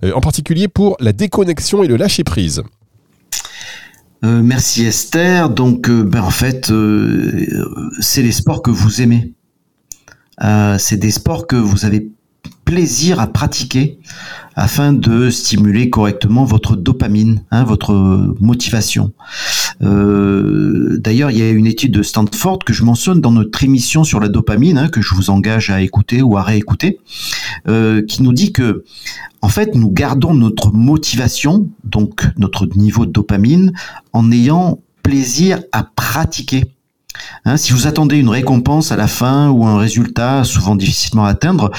Euh, 0.04 0.12
En 0.14 0.22
particulier 0.22 0.68
pour 0.68 0.98
la 1.00 1.14
déconnexion 1.14 1.84
et 1.84 1.88
le 1.88 1.96
lâcher-prise. 1.96 2.64
merci 4.22 4.86
Esther. 4.86 5.50
Donc, 5.50 5.90
ben, 5.90 6.22
en 6.22 6.32
fait, 6.32 6.72
c'est 8.00 8.22
les 8.22 8.32
sports 8.32 8.62
que 8.62 8.72
vous 8.72 9.02
aimez. 9.02 9.34
c'est 10.78 10.98
des 10.98 11.12
sports 11.12 11.48
que 11.48 11.56
vous 11.56 11.86
avez 11.86 12.10
plaisir 12.66 13.20
à 13.20 13.28
pratiquer 13.28 14.00
afin 14.56 14.94
de 14.94 15.30
stimuler 15.30 15.90
correctement 15.90 16.46
votre 16.46 16.76
dopamine, 16.76 17.44
hein, 17.52 17.64
votre 17.64 17.94
motivation. 18.40 19.12
Euh, 19.82 20.98
d'ailleurs, 21.00 21.32
il 21.32 21.38
y 21.38 21.42
a 21.42 21.50
une 21.50 21.68
étude 21.68 21.94
de 21.94 22.04
Stanford 22.04 22.60
que 22.60 22.74
je 22.74 22.84
mentionne 22.84 23.22
dans 23.22 23.32
notre 23.32 23.64
émission 23.64 24.04
sur 24.04 24.20
la 24.20 24.28
dopamine, 24.28 24.78
hein, 24.78 24.90
que 24.90 25.02
je 25.02 25.16
vous 25.16 25.30
engage 25.30 25.70
à 25.70 25.82
écouter 25.82 26.22
ou 26.22 26.38
à 26.38 26.44
réécouter, 26.44 27.00
euh, 27.68 28.04
qui 28.06 28.24
nous 28.24 28.34
dit 28.34 28.52
que, 28.52 28.84
en 29.42 29.50
fait, 29.50 29.76
nous 29.76 29.90
gardons 29.90 30.34
notre 30.34 30.72
motivation, 30.72 31.70
donc 31.84 32.28
notre 32.38 32.66
niveau 32.78 33.06
de 33.06 33.12
dopamine, 33.12 33.74
en 34.14 34.32
ayant 34.32 34.80
plaisir 35.04 35.62
à 35.72 35.84
pratiquer. 35.84 36.66
Hein, 37.46 37.58
si 37.58 37.74
vous 37.74 37.88
attendez 37.88 38.18
une 38.18 38.30
récompense 38.30 38.92
à 38.92 38.96
la 38.96 39.08
fin 39.08 39.50
ou 39.50 39.66
un 39.66 39.78
résultat 39.78 40.44
souvent 40.44 40.76
difficilement 40.76 41.26
à 41.26 41.30
atteindre, 41.30 41.72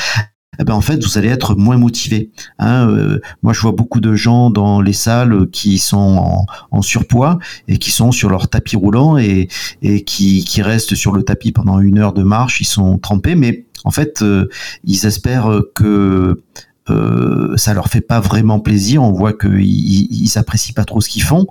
eh 0.60 0.64
ben 0.64 0.74
en 0.74 0.80
fait 0.82 1.02
vous 1.02 1.16
allez 1.16 1.28
être 1.28 1.54
moins 1.54 1.78
motivé. 1.78 2.30
Hein. 2.58 2.88
Euh, 2.88 3.20
moi 3.42 3.52
je 3.52 3.60
vois 3.60 3.72
beaucoup 3.72 4.00
de 4.00 4.14
gens 4.14 4.50
dans 4.50 4.80
les 4.80 4.92
salles 4.92 5.48
qui 5.50 5.78
sont 5.78 6.46
en, 6.70 6.82
surpoids 6.82 7.38
et 7.66 7.78
qui 7.78 7.90
sont 7.90 8.12
sur 8.12 8.28
leur 8.28 8.48
tapis 8.48 8.76
roulant 8.76 9.16
et, 9.16 9.48
et 9.82 10.04
qui, 10.04 10.44
qui 10.44 10.62
restent 10.62 10.94
sur 10.94 11.12
le 11.12 11.22
tapis 11.22 11.52
pendant 11.52 11.80
une 11.80 11.98
heure 11.98 12.12
de 12.12 12.22
marche, 12.22 12.60
ils 12.60 12.66
sont 12.66 12.98
trempés, 12.98 13.34
mais 13.34 13.64
en 13.84 13.90
fait 13.90 14.22
euh, 14.22 14.48
ils 14.84 15.06
espèrent 15.06 15.62
que 15.74 16.42
euh, 16.90 17.56
ça 17.56 17.74
leur 17.74 17.88
fait 17.88 18.00
pas 18.00 18.20
vraiment 18.20 18.60
plaisir, 18.60 19.02
on 19.02 19.12
voit 19.12 19.32
qu'ils 19.32 19.62
ils 19.62 20.38
apprécient 20.38 20.74
pas 20.74 20.84
trop 20.84 21.00
ce 21.00 21.08
qu'ils 21.08 21.22
font, 21.22 21.46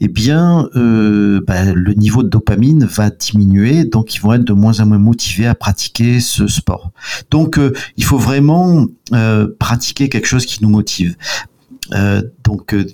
eh 0.00 0.08
bien, 0.08 0.68
euh, 0.76 1.40
bah, 1.46 1.72
le 1.72 1.92
niveau 1.94 2.22
de 2.22 2.28
dopamine 2.28 2.84
va 2.84 3.10
diminuer, 3.10 3.84
donc 3.84 4.14
ils 4.14 4.20
vont 4.20 4.32
être 4.32 4.44
de 4.44 4.52
moins 4.52 4.78
en 4.80 4.86
moins 4.86 4.98
motivés 4.98 5.46
à 5.46 5.54
pratiquer 5.54 6.20
ce 6.20 6.46
sport. 6.46 6.92
Donc, 7.30 7.58
euh, 7.58 7.72
il 7.96 8.04
faut 8.04 8.18
vraiment 8.18 8.86
euh, 9.12 9.48
pratiquer 9.58 10.08
quelque 10.08 10.26
chose 10.26 10.46
qui 10.46 10.62
nous 10.62 10.70
motive. 10.70 11.16
Euh, 11.94 12.22
donc 12.44 12.74
euh, 12.74 12.86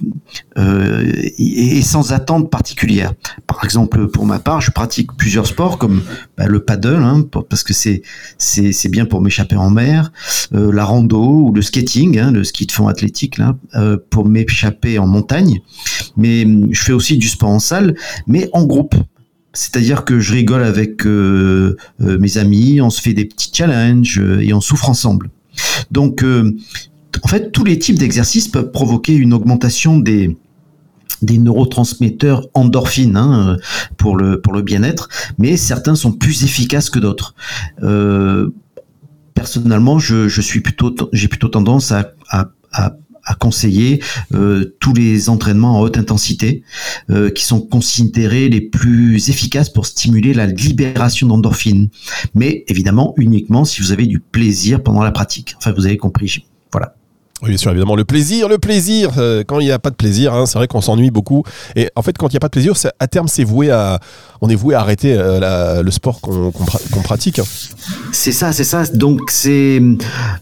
euh, 0.59 1.13
et, 1.39 1.83
sans 1.83 2.13
attente 2.13 2.51
particulière. 2.51 3.13
Par 3.47 3.65
exemple, 3.65 4.09
pour 4.09 4.25
ma 4.27 4.39
part, 4.39 4.61
je 4.61 4.71
pratique 4.71 5.13
plusieurs 5.17 5.47
sports 5.47 5.79
comme 5.79 6.03
bah, 6.37 6.47
le 6.47 6.61
paddle, 6.65 7.03
hein, 7.03 7.27
parce 7.49 7.63
que 7.63 7.73
c'est 7.73 8.03
c'est 8.39 8.89
bien 8.89 9.05
pour 9.05 9.21
m'échapper 9.21 9.57
en 9.57 9.71
mer, 9.71 10.13
la 10.53 10.85
rando 10.85 11.47
ou 11.47 11.53
le 11.53 11.63
skating, 11.63 12.19
hein, 12.19 12.31
le 12.31 12.45
ski 12.45 12.67
de 12.67 12.73
fond 12.73 12.89
athlétique 12.89 13.39
là, 13.39 13.57
pour 14.11 14.27
m'échapper 14.27 14.99
en 14.99 15.07
montagne. 15.07 15.61
Mais 16.17 16.47
je 16.71 16.83
fais 16.83 16.93
aussi 16.93 17.19
du 17.19 17.29
sport 17.29 17.51
en 17.51 17.61
salle, 17.61 17.95
mais 18.27 18.49
en 18.53 18.65
groupe. 18.65 18.95
C'est-à-dire 19.53 20.05
que 20.05 20.19
je 20.19 20.33
rigole 20.33 20.65
avec 20.65 21.05
mes 21.05 22.39
amis, 22.39 22.81
on 22.81 22.91
se 22.91 23.01
fait 23.01 23.15
des 23.15 23.25
petits 23.25 23.51
challenges 23.53 24.21
et 24.41 24.53
on 24.53 24.61
souffre 24.61 24.91
ensemble. 24.91 25.31
Donc 25.93 26.25
en 27.23 27.29
fait, 27.29 27.53
tous 27.53 27.65
les 27.65 27.79
types 27.79 27.99
d'exercices 27.99 28.49
peuvent 28.49 28.71
provoquer 28.71 29.15
une 29.15 29.33
augmentation 29.33 29.99
des, 29.99 30.37
neurotransmetteurs 31.23 32.49
endorphines 32.53 33.17
hein, 33.17 33.57
pour 33.97 34.17
le 34.17 34.41
pour 34.43 34.53
le 34.53 34.61
bien-être, 34.61 35.09
mais 35.39 35.57
certains 35.57 35.95
sont 35.95 36.13
plus 36.13 36.45
efficaces 36.45 36.91
que 36.91 36.99
d'autres. 36.99 37.35
Euh, 37.83 38.51
personnellement, 39.35 39.99
j'ai 39.99 40.61
plutôt 40.61 41.49
tendance 41.49 41.93
à, 41.93 42.13
conseiller 43.39 44.03
euh, 44.35 44.77
tous 44.81 44.93
les 44.93 45.31
entraînements 45.31 45.79
en 45.79 45.81
haute 45.81 45.97
intensité 45.97 46.63
euh, 47.11 47.31
qui 47.31 47.43
sont 47.43 47.61
considérés 47.61 48.51
les 48.51 48.61
plus 48.61 49.31
efficaces 49.31 49.71
pour 49.71 49.87
stimuler 49.87 50.35
la 50.35 50.47
libération 50.47 51.27
d'endorphines. 51.27 51.89
Mais 52.35 52.65
évidemment 52.69 53.15
uniquement 53.17 53.65
si 53.65 53.81
vous 53.81 53.93
avez 53.93 54.07
du 54.07 54.21
plaisir 54.21 54.83
pendant 54.83 55.03
la 55.03 55.11
pratique. 55.11 55.55
Enfin, 55.57 55.73
vous 55.73 55.87
avez 55.87 55.97
compris. 55.97 56.45
Voilà. 56.71 56.97
Oui, 57.45 57.51
bien 57.51 57.59
sûr, 57.59 57.73
évidemment. 57.73 57.95
Le 57.95 58.07
plaisir, 58.07 58.49
le 58.49 58.57
plaisir. 58.57 59.11
Euh, 59.19 59.45
quand 59.47 59.61
il 59.61 59.67
n'y 59.67 59.71
a 59.71 59.79
pas 59.79 59.91
de 59.91 59.97
plaisir, 59.97 60.33
hein, 60.33 60.47
c'est 60.47 60.57
vrai 60.57 60.67
qu'on 60.67 60.81
s'ennuie 60.81 61.11
beaucoup. 61.11 61.45
Et 61.77 61.91
en 61.95 62.01
fait, 62.01 62.17
quand 62.17 62.29
il 62.29 62.33
n'y 62.33 62.39
a 62.39 62.41
pas 62.41 62.49
de 62.49 62.53
plaisir, 62.53 62.73
à 62.99 63.07
terme, 63.07 63.29
c'est 63.29 63.45
voué 63.45 63.71
à, 63.71 64.01
on 64.41 64.49
est 64.49 64.55
voué 64.55 64.75
à 64.75 64.81
arrêter 64.81 65.15
euh, 65.15 65.83
le 65.83 65.91
sport 65.91 66.23
qu'on 66.23 67.03
pratique. 67.03 67.43
C'est 68.13 68.33
ça, 68.33 68.53
c'est 68.53 68.65
ça. 68.65 68.85
Donc, 68.87 69.31
c'est 69.31 69.79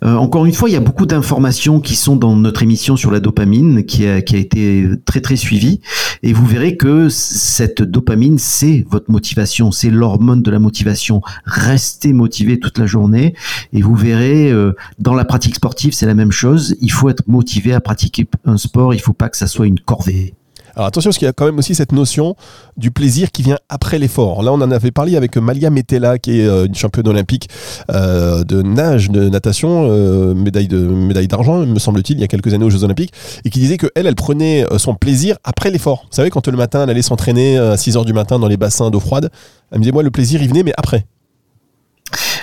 euh, 0.05 0.15
encore 0.15 0.47
une 0.47 0.53
fois, 0.53 0.69
il 0.69 0.75
y 0.75 0.77
a 0.77 0.81
beaucoup 0.81 1.05
d'informations 1.05 1.81
qui 1.81 1.97
sont 1.97 2.15
dans 2.15 2.37
notre 2.37 2.63
émission 2.63 2.97
sur 2.97 3.11
la 3.11 3.19
dopamine, 3.19 3.85
qui 3.85 4.07
a, 4.07 4.19
été 4.19 4.89
très 5.05 5.21
très 5.21 5.37
suivie. 5.37 5.81
Et 6.23 6.33
vous 6.33 6.47
verrez 6.47 6.77
que 6.77 7.09
cette 7.09 7.83
dopamine, 7.83 8.39
c'est 8.39 8.87
votre 8.89 9.11
motivation, 9.11 9.73
c'est 9.73 9.91
l'hormone 9.91 10.41
de 10.41 10.53
la 10.53 10.61
motivation. 10.61 11.21
Restez 11.47 12.13
motivé 12.13 12.61
toute 12.61 12.79
la 12.79 12.87
journée, 12.87 13.35
et 13.73 13.83
vous 13.83 13.97
verrez 13.97 14.53
dans 15.01 15.15
la 15.15 15.25
pratique 15.25 15.57
sportive, 15.57 15.93
c'est 15.93 16.07
la 16.07 16.15
même 16.15 16.31
chose 16.31 16.77
faut 16.93 17.09
être 17.09 17.27
motivé 17.27 17.73
à 17.73 17.81
pratiquer 17.81 18.27
un 18.45 18.57
sport, 18.57 18.95
il 18.95 18.99
ne 18.99 19.03
faut 19.03 19.13
pas 19.13 19.29
que 19.29 19.37
ça 19.37 19.47
soit 19.47 19.67
une 19.67 19.81
corvée. 19.81 20.35
Alors 20.75 20.87
attention, 20.87 21.11
parce 21.11 21.19
qu'il 21.19 21.27
y 21.27 21.29
a 21.29 21.33
quand 21.33 21.45
même 21.45 21.59
aussi 21.59 21.75
cette 21.75 21.93
notion 21.93 22.35
du 22.77 22.91
plaisir 22.91 23.31
qui 23.31 23.43
vient 23.43 23.59
après 23.69 23.99
l'effort. 23.99 24.43
Là, 24.43 24.53
on 24.53 24.61
en 24.61 24.71
avait 24.71 24.91
parlé 24.91 25.17
avec 25.17 25.37
Malia 25.37 25.69
Metella, 25.69 26.19
qui 26.19 26.41
est 26.41 26.47
euh, 26.47 26.67
une 26.67 26.75
championne 26.75 27.09
olympique 27.09 27.51
euh, 27.91 28.43
de 28.45 28.63
nage, 28.63 29.11
de 29.11 29.29
natation, 29.29 29.89
euh, 29.91 30.35
médaille 30.35 31.29
d'argent, 31.29 31.67
me 31.67 31.79
semble-t-il, 31.79 32.19
il 32.19 32.21
y 32.23 32.25
a 32.25 32.29
quelques 32.29 32.55
années 32.55 32.65
aux 32.65 32.71
Jeux 32.71 32.85
Olympiques, 32.85 33.13
et 33.45 33.51
qui 33.51 33.59
disait 33.59 33.77
que 33.77 33.89
elle, 33.95 34.07
elle 34.07 34.15
prenait 34.15 34.65
son 34.79 34.95
plaisir 34.95 35.37
après 35.45 35.71
l'effort. 35.71 36.05
Vous 36.11 36.17
savez, 36.17 36.31
quand 36.31 36.49
le 36.49 36.57
matin, 36.57 36.85
elle 36.85 36.91
allait 36.91 37.03
s'entraîner 37.03 37.59
à 37.59 37.77
6 37.77 37.97
h 37.97 38.05
du 38.07 38.15
matin 38.15 38.39
dans 38.39 38.49
les 38.49 38.57
bassins 38.57 38.91
d'eau 38.91 39.01
froide, 39.01 39.31
elle 39.71 39.79
me 39.79 39.83
disait, 39.83 39.93
moi, 39.93 40.03
le 40.03 40.11
plaisir, 40.11 40.43
il 40.43 40.49
venait, 40.49 40.63
mais 40.63 40.73
après. 40.77 41.07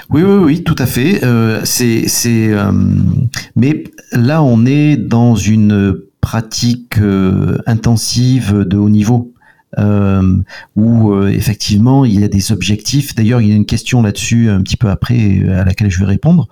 Oui, 0.10 0.24
oui, 0.24 0.38
oui, 0.44 0.64
tout 0.64 0.76
à 0.80 0.88
fait. 0.88 1.24
Euh, 1.24 1.62
c'est, 1.66 2.08
c'est, 2.08 2.52
euh, 2.52 2.72
mais 3.56 3.84
là, 4.12 4.42
on 4.42 4.66
est 4.66 4.98
dans 4.98 5.36
une 5.36 5.96
pratique 6.20 6.98
euh, 6.98 7.60
intensive 7.68 8.64
de 8.66 8.78
haut 8.78 8.90
niveau. 8.90 9.34
où 10.76 11.14
effectivement 11.28 12.04
il 12.06 12.20
y 12.20 12.24
a 12.24 12.28
des 12.28 12.52
objectifs. 12.52 13.14
D'ailleurs, 13.14 13.40
il 13.40 13.50
y 13.50 13.54
a 13.54 13.56
une 13.56 13.68
question 13.68 14.02
là-dessus 14.02 14.50
un 14.50 14.62
petit 14.62 14.78
peu 14.78 14.90
après 14.90 15.48
à 15.48 15.64
laquelle 15.64 15.92
je 15.92 16.00
vais 16.00 16.08
répondre. 16.08 16.48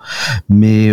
Mais 0.48 0.90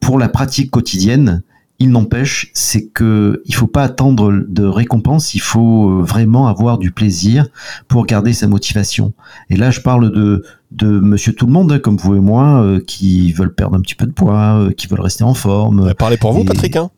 pour 0.00 0.18
la 0.18 0.28
pratique 0.28 0.70
quotidienne, 0.70 1.42
il 1.78 1.90
n'empêche, 1.90 2.50
c'est 2.54 2.86
que 2.86 3.42
il 3.44 3.54
faut 3.54 3.66
pas 3.66 3.82
attendre 3.82 4.32
de 4.48 4.64
récompense, 4.64 5.34
il 5.34 5.40
faut 5.40 6.02
vraiment 6.02 6.48
avoir 6.48 6.78
du 6.78 6.90
plaisir 6.90 7.46
pour 7.88 8.06
garder 8.06 8.32
sa 8.32 8.46
motivation. 8.46 9.12
Et 9.50 9.56
là, 9.56 9.70
je 9.70 9.80
parle 9.80 10.12
de 10.12 10.42
de 10.72 10.86
Monsieur 11.00 11.32
Tout 11.32 11.46
le 11.46 11.52
Monde, 11.52 11.72
hein, 11.72 11.78
comme 11.78 11.96
vous 11.96 12.16
et 12.16 12.20
moi, 12.20 12.60
euh, 12.60 12.80
qui 12.84 13.32
veulent 13.32 13.54
perdre 13.54 13.76
un 13.76 13.80
petit 13.80 13.94
peu 13.94 14.06
de 14.06 14.12
poids, 14.12 14.58
euh, 14.58 14.72
qui 14.72 14.88
veulent 14.88 15.00
rester 15.00 15.24
en 15.24 15.34
forme. 15.34 15.94
Parlez 15.94 16.16
pour 16.16 16.32
vous, 16.32 16.44
Patrick. 16.44 16.76
Hein 16.76 16.90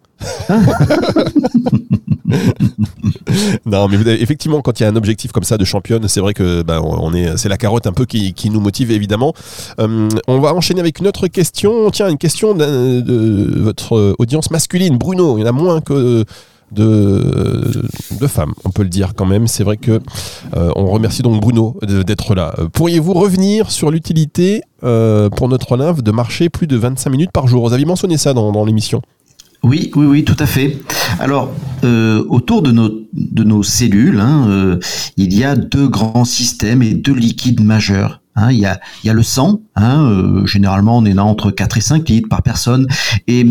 non, 3.67 3.89
mais 3.89 3.97
effectivement, 4.21 4.61
quand 4.61 4.81
il 4.81 4.83
y 4.83 4.87
a 4.87 4.89
un 4.89 4.97
objectif 4.97 5.33
comme 5.33 5.45
ça 5.45 5.57
de 5.57 5.65
championne, 5.65 6.07
c'est 6.09 6.21
vrai 6.21 6.35
que 6.35 6.63
ben, 6.63 6.81
on 6.81 7.15
est, 7.15 7.37
c'est 7.37 7.49
la 7.49 7.57
carotte 7.57 7.87
un 7.87 7.93
peu 7.93 8.05
qui, 8.05 8.35
nous 8.51 8.61
motive 8.61 8.91
évidemment. 8.91 9.33
Euh, 9.81 10.09
on 10.27 10.41
va 10.41 10.55
enchaîner 10.55 10.81
avec 10.81 10.99
une 10.99 11.07
autre 11.07 11.29
question. 11.29 11.91
Tiens, 11.91 12.09
une 12.09 12.19
question 12.19 12.55
de 12.55 13.61
votre 13.61 14.17
audience 14.19 14.51
masculine, 14.51 14.99
Bruno. 14.99 15.39
Il 15.39 15.43
y 15.43 15.45
en 15.45 15.49
a 15.49 15.53
moins 15.53 15.81
que 15.81 16.25
de, 16.73 17.83
de 18.21 18.27
femmes, 18.27 18.53
on 18.65 18.71
peut 18.71 18.83
le 18.83 18.89
dire 18.89 19.15
quand 19.15 19.27
même. 19.27 19.47
C'est 19.47 19.65
vrai 19.65 19.77
que 19.77 20.01
euh, 20.57 20.71
on 20.77 20.87
remercie 20.87 21.23
donc 21.23 21.41
Bruno 21.41 21.77
d'être 21.83 22.35
là. 22.35 22.55
Pourriez-vous 22.73 23.15
revenir 23.15 23.71
sur 23.71 23.91
l'utilité 23.91 24.63
euh, 24.85 25.29
pour 25.31 25.49
notre 25.49 25.77
lymphe 25.77 26.03
de 26.03 26.11
marcher 26.11 26.49
plus 26.49 26.67
de 26.67 26.77
25 26.77 27.11
minutes 27.11 27.33
par 27.33 27.49
jour? 27.49 27.67
Vous 27.67 27.73
aviez 27.73 27.87
mentionné 27.87 28.17
ça 28.17 28.35
dans, 28.35 28.65
l'émission. 28.65 29.01
Oui, 29.63 29.91
oui, 29.97 30.07
oui, 30.07 30.25
tout 30.25 30.37
à 30.39 30.47
fait. 30.47 30.79
Alors, 31.19 31.53
euh, 31.85 32.25
autour 32.29 32.63
de 32.63 32.71
nos, 32.71 32.91
de 33.13 33.45
nos 33.45 33.63
cellules, 33.63 34.21
hein, 34.21 34.79
il 35.17 35.35
y 35.35 35.45
a 35.45 35.57
deux 35.57 35.89
grands 35.89 36.25
systèmes 36.25 36.83
et 36.83 36.95
deux 36.95 37.15
liquides 37.15 37.63
majeurs. 37.63 38.21
Hein, 38.41 38.53
il, 38.53 38.59
y 38.59 38.67
a, 38.67 38.79
il 39.03 39.09
y 39.09 39.11
a 39.11 39.15
le 39.15 39.25
sang, 39.25 39.63
hein, 39.75 40.05
euh, 40.05 40.47
généralement 40.47 40.99
on 40.99 41.05
est 41.05 41.13
là 41.13 41.25
entre 41.25 41.51
4 41.51 41.77
et 41.79 41.81
5 41.81 42.09
litres 42.09 42.29
par 42.29 42.43
personne, 42.43 42.87
et 43.27 43.45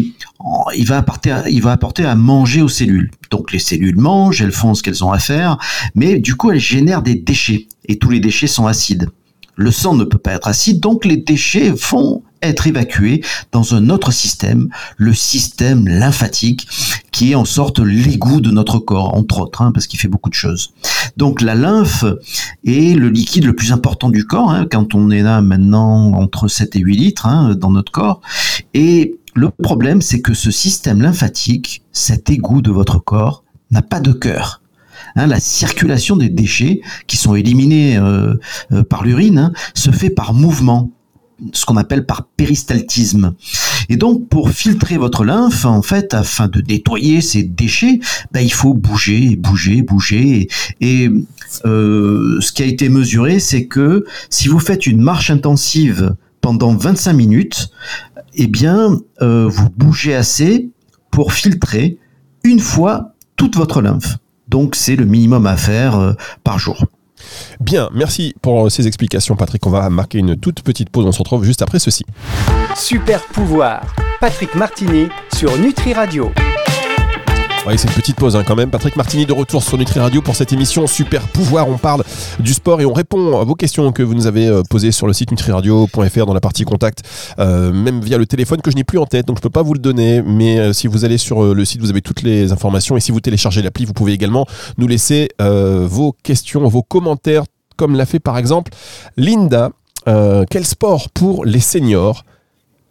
il 0.78 0.86
va, 0.86 0.98
apporter, 0.98 1.36
il 1.50 1.62
va 1.62 1.74
apporter 1.74 2.06
à 2.06 2.16
manger 2.16 2.62
aux 2.62 2.70
cellules. 2.70 3.12
Donc 3.30 3.52
les 3.52 3.60
cellules 3.60 3.98
mangent, 3.98 4.42
elles 4.42 4.54
font 4.54 4.76
ce 4.76 4.84
qu'elles 4.84 5.04
ont 5.04 5.12
à 5.12 5.20
faire, 5.20 5.58
mais 5.94 6.20
du 6.20 6.36
coup 6.36 6.52
elles 6.52 6.60
génèrent 6.62 7.02
des 7.02 7.16
déchets, 7.16 7.68
et 7.90 7.98
tous 7.98 8.10
les 8.12 8.22
déchets 8.22 8.48
sont 8.48 8.66
acides. 8.66 9.10
Le 9.58 9.72
sang 9.72 9.94
ne 9.94 10.06
peut 10.06 10.20
pas 10.20 10.32
être 10.32 10.48
acide, 10.48 10.80
donc 10.80 11.04
les 11.04 11.18
déchets 11.18 11.72
vont 11.72 12.24
être 12.42 12.68
évacués 12.68 13.24
dans 13.52 13.74
un 13.76 13.90
autre 13.90 14.12
système, 14.12 14.70
le 14.98 15.14
système 15.14 15.88
lymphatique, 15.88 16.68
qui 17.12 17.32
est 17.32 17.36
en 17.36 17.46
sorte 17.46 17.80
l'égout 17.80 18.42
de 18.42 18.52
notre 18.52 18.80
corps, 18.80 19.16
entre 19.16 19.42
autres, 19.42 19.62
hein, 19.62 19.72
parce 19.72 19.88
qu'il 19.88 20.00
fait 20.00 20.08
beaucoup 20.08 20.30
de 20.30 20.36
choses. 20.36 20.74
Donc 21.16 21.42
la 21.42 21.56
lymphe 21.56 22.06
est 22.66 22.98
le 22.98 23.10
liquide 23.10 23.46
le 23.46 23.56
plus 23.56 23.72
important 23.72 24.10
du 24.10 24.26
corps, 24.26 24.52
hein, 24.52 24.68
quand 24.70 24.94
on 24.94 25.10
est 25.10 25.24
là 25.24 25.42
maintenant 25.42 26.14
entre 26.14 26.48
7 26.48 26.76
et 26.76 26.80
8 26.80 26.96
litres 26.96 27.26
hein, 27.26 27.56
dans 27.56 27.72
notre 27.72 27.92
corps. 27.92 28.22
Et 28.74 29.16
le 29.34 29.50
problème, 29.50 30.02
c'est 30.02 30.22
que 30.22 30.34
ce 30.34 30.52
système 30.52 31.02
lymphatique, 31.02 31.84
cet 31.92 32.30
égout 32.30 32.62
de 32.62 32.72
votre 32.72 33.00
corps, 33.00 33.44
n'a 33.72 33.82
pas 33.82 34.00
de 34.00 34.12
cœur. 34.12 34.62
la 35.16 35.40
circulation 35.40 36.16
des 36.16 36.30
déchets 36.30 36.82
qui 37.08 37.18
sont 37.18 37.36
éliminés 37.36 37.98
euh, 37.98 38.36
euh, 38.72 38.84
par 38.84 39.04
l'urine 39.04 39.52
se 39.74 39.92
fait 39.92 40.10
par 40.10 40.34
mouvement 40.34 40.92
ce 41.54 41.66
qu'on 41.66 41.78
appelle 41.78 42.06
par 42.06 42.26
péristaltisme. 42.26 43.36
Et 43.90 43.98
donc, 43.98 44.28
pour 44.28 44.50
filtrer 44.50 44.98
votre 44.98 45.24
lymphe, 45.24 45.66
en 45.66 45.82
fait, 45.82 46.14
afin 46.14 46.48
de 46.48 46.62
nettoyer 46.62 47.22
ces 47.22 47.44
déchets, 47.44 48.00
ben, 48.32 48.42
il 48.42 48.52
faut 48.52 48.74
bouger, 48.74 49.36
bouger, 49.36 49.82
bouger. 49.82 50.48
Et 50.82 51.10
euh, 51.66 52.40
ce 52.42 52.52
qui 52.52 52.64
a 52.64 52.66
été 52.66 52.90
mesuré, 52.90 53.40
c'est 53.40 53.66
que 53.66 54.06
si 54.30 54.48
vous 54.48 54.60
faites 54.60 54.88
une 54.88 55.02
marche 55.02 55.30
intensive 55.30 56.16
pendant 56.42 56.76
25 56.76 57.14
minutes, 57.14 57.70
eh 58.36 58.48
bien, 58.48 59.00
euh, 59.22 59.48
vous 59.48 59.70
bougez 59.70 60.16
assez 60.16 60.70
pour 61.12 61.34
filtrer 61.34 61.98
une 62.44 62.60
fois 62.60 63.14
toute 63.36 63.56
votre 63.56 63.82
lymphe. 63.82 64.18
Donc, 64.48 64.76
c'est 64.76 64.96
le 64.96 65.06
minimum 65.06 65.46
à 65.46 65.58
faire 65.58 65.98
euh, 65.98 66.14
par 66.44 66.60
jour. 66.60 66.86
Bien, 67.60 67.90
merci 67.94 68.34
pour 68.42 68.72
ces 68.72 68.88
explications 68.88 69.36
Patrick. 69.36 69.66
On 69.66 69.70
va 69.70 69.90
marquer 69.90 70.20
une 70.20 70.36
toute 70.36 70.62
petite 70.62 70.90
pause. 70.90 71.06
On 71.06 71.12
se 71.12 71.20
retrouve 71.20 71.44
juste 71.44 71.62
après 71.62 71.80
ceci. 71.80 72.06
Super 72.76 73.22
pouvoir 73.26 73.82
Patrick 74.20 74.56
Martini 74.56 75.08
sur 75.34 75.58
Nutri 75.58 75.94
Radio. 75.94 76.32
Oui, 77.68 77.74
c'est 77.78 77.90
une 77.90 77.96
petite 77.96 78.16
pause 78.16 78.38
hein, 78.38 78.46
quand 78.48 78.56
même. 78.56 78.70
Patrick 78.70 78.96
Martini 78.96 79.26
de 79.26 79.34
retour 79.34 79.62
sur 79.62 79.78
Nutri 79.78 80.00
Radio 80.00 80.22
pour 80.22 80.38
cette 80.38 80.54
émission 80.54 80.88
Super 80.88 81.28
Pouvoir. 81.28 81.68
On 81.68 81.78
parle 81.78 82.06
du 82.40 82.54
sport 82.54 82.80
et 82.80 82.86
on 82.86 82.94
répond 82.94 83.42
à 83.42 83.44
vos 83.44 83.56
questions 83.56 83.92
que 83.92 84.02
vous 84.02 84.14
nous 84.14 84.26
avez 84.26 84.48
euh, 84.48 84.62
posées 84.70 84.94
sur 84.94 85.06
le 85.06 85.12
site 85.12 85.32
nutriradio.fr 85.32 86.26
dans 86.26 86.34
la 86.34 86.40
partie 86.40 86.64
contact, 86.64 87.04
euh, 87.40 87.74
même 87.74 88.00
via 88.00 88.18
le 88.18 88.26
téléphone 88.26 88.62
que 88.62 88.72
je 88.72 88.78
n'ai 88.78 88.86
plus 88.86 89.00
en 89.00 89.06
tête, 89.06 89.28
donc 89.28 89.36
je 89.36 89.42
peux 89.42 89.50
pas 89.50 89.64
vous 89.64 89.74
le 89.74 89.82
donner. 89.82 90.22
Mais 90.22 90.60
euh, 90.60 90.72
si 90.72 90.88
vous 90.88 91.04
allez 91.04 91.18
sur 91.18 91.54
le 91.54 91.66
site, 91.66 91.82
vous 91.82 91.90
avez 91.90 92.02
toutes 92.02 92.22
les 92.22 92.54
informations 92.54 92.96
et 92.96 93.02
si 93.02 93.12
vous 93.12 93.20
téléchargez 93.20 93.62
l'appli, 93.62 93.84
vous 93.84 93.92
pouvez 93.92 94.14
également 94.14 94.46
nous 94.78 94.88
laisser 94.88 95.28
vos 95.38 96.16
questions, 96.24 96.66
vos 96.70 96.84
commentaires, 96.84 97.44
comme 97.76 97.98
l'a 97.98 98.06
fait 98.06 98.22
par 98.22 98.38
exemple 98.38 98.72
Linda. 99.18 99.72
quel 100.06 100.66
sport 100.66 101.10
pour 101.10 101.44
les 101.44 101.60
seniors 101.60 102.24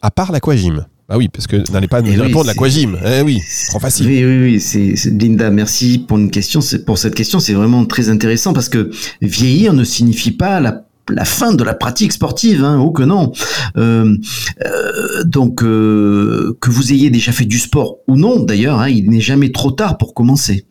à 0.03 0.11
part 0.11 0.33
l'aquagym? 0.33 0.85
Ah 1.09 1.19
oui, 1.19 1.29
parce 1.29 1.47
que 1.47 1.71
n'allez 1.71 1.87
pas 1.87 2.03
nous 2.03 2.13
eh 2.13 2.21
répondre 2.21 2.47
l'aquagym. 2.47 2.99
Eh 3.05 3.23
oui, 3.23 3.41
trop 3.69 3.79
facile. 3.79 4.07
Oui, 4.07 4.25
oui, 4.25 4.39
oui. 4.43 4.61
C'est, 4.61 5.11
Linda, 5.11 5.51
merci 5.51 5.99
pour 5.99 6.19
une 6.19 6.31
question. 6.31 6.61
Pour 6.85 6.99
cette 6.99 7.15
question, 7.15 7.39
c'est 7.39 7.53
vraiment 7.53 7.85
très 7.85 8.09
intéressant 8.09 8.53
parce 8.53 8.69
que 8.69 8.91
vieillir 9.23 9.73
ne 9.73 9.85
signifie 9.85 10.33
pas 10.33 10.61
la 10.61 10.87
la 11.09 11.25
fin 11.25 11.53
de 11.53 11.63
la 11.63 11.75
pratique 11.75 12.13
sportive, 12.13 12.65
hein, 12.65 12.81
oh 12.81 12.91
que 12.91 13.03
non. 13.03 13.33
Euh, 13.77 14.17
euh, 14.65 15.25
donc 15.25 15.63
euh, 15.63 16.57
que 16.61 16.71
vous 16.71 16.93
ayez 16.93 17.11
déjà 17.11 17.33
fait 17.33 17.45
du 17.45 17.59
sport 17.59 17.99
ou 18.09 18.17
non, 18.17 18.41
d'ailleurs, 18.41 18.81
hein, 18.81 18.89
il 18.89 19.09
n'est 19.11 19.21
jamais 19.21 19.53
trop 19.53 19.71
tard 19.71 19.99
pour 19.99 20.15
commencer. 20.15 20.67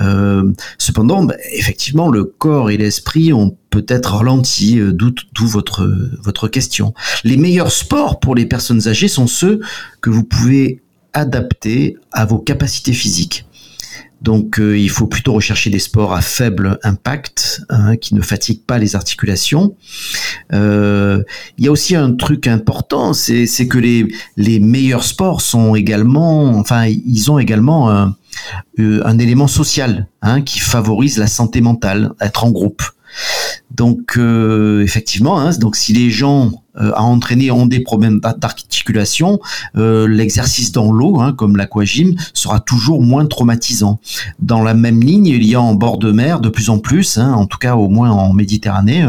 Euh, 0.00 0.52
cependant, 0.78 1.24
bah, 1.24 1.34
effectivement, 1.52 2.08
le 2.08 2.24
corps 2.24 2.70
et 2.70 2.76
l'esprit 2.76 3.32
ont 3.32 3.56
peut-être 3.70 4.14
ralenti, 4.14 4.78
euh, 4.78 4.92
d'où 4.92 5.46
votre, 5.46 5.88
votre 6.22 6.48
question. 6.48 6.94
Les 7.24 7.36
meilleurs 7.36 7.72
sports 7.72 8.20
pour 8.20 8.34
les 8.34 8.46
personnes 8.46 8.88
âgées 8.88 9.08
sont 9.08 9.26
ceux 9.26 9.60
que 10.00 10.10
vous 10.10 10.24
pouvez 10.24 10.82
adapter 11.12 11.96
à 12.12 12.26
vos 12.26 12.38
capacités 12.38 12.92
physiques. 12.92 13.44
Donc 14.22 14.58
euh, 14.58 14.78
il 14.78 14.88
faut 14.88 15.06
plutôt 15.06 15.34
rechercher 15.34 15.68
des 15.68 15.78
sports 15.78 16.14
à 16.14 16.22
faible 16.22 16.78
impact, 16.82 17.60
hein, 17.68 17.96
qui 17.96 18.14
ne 18.14 18.22
fatiguent 18.22 18.64
pas 18.66 18.78
les 18.78 18.96
articulations. 18.96 19.76
Il 20.52 21.24
y 21.58 21.68
a 21.68 21.70
aussi 21.70 21.94
un 21.94 22.14
truc 22.14 22.46
important, 22.46 23.12
c'est 23.12 23.68
que 23.68 23.78
les, 23.78 24.08
les 24.36 24.58
meilleurs 24.58 25.04
sports 25.04 25.42
sont 25.42 25.74
également, 25.74 26.46
enfin 26.56 26.86
ils 26.86 27.30
ont 27.30 27.38
également 27.38 27.90
un, 27.90 28.16
un 28.78 29.18
élément 29.18 29.46
social 29.46 30.08
hein, 30.22 30.42
qui 30.42 30.60
favorise 30.60 31.18
la 31.18 31.26
santé 31.26 31.60
mentale, 31.60 32.12
être 32.20 32.44
en 32.44 32.50
groupe. 32.50 32.82
Donc 33.76 34.16
euh, 34.16 34.82
effectivement, 34.82 35.38
hein, 35.38 35.50
si 35.74 35.92
les 35.92 36.10
gens 36.10 36.62
euh, 36.78 36.92
à 36.94 37.02
entraîner 37.02 37.50
ont 37.50 37.66
des 37.66 37.80
problèmes 37.80 38.20
d'articulation, 38.20 39.40
euh, 39.76 40.06
l'exercice 40.06 40.72
dans 40.72 40.92
l'eau, 40.92 41.20
hein, 41.20 41.32
comme 41.32 41.56
l'aquagym, 41.56 42.14
sera 42.32 42.60
toujours 42.60 43.02
moins 43.02 43.26
traumatisant. 43.26 44.00
Dans 44.38 44.62
la 44.62 44.72
même 44.72 45.00
ligne, 45.02 45.26
il 45.26 45.44
y 45.44 45.54
a 45.54 45.60
en 45.60 45.74
bord 45.74 45.98
de 45.98 46.12
mer 46.12 46.40
de 46.40 46.48
plus 46.48 46.70
en 46.70 46.78
plus, 46.78 47.18
hein, 47.18 47.32
en 47.32 47.46
tout 47.46 47.58
cas 47.58 47.74
au 47.74 47.88
moins 47.88 48.10
en 48.10 48.32
Méditerranée, 48.32 49.04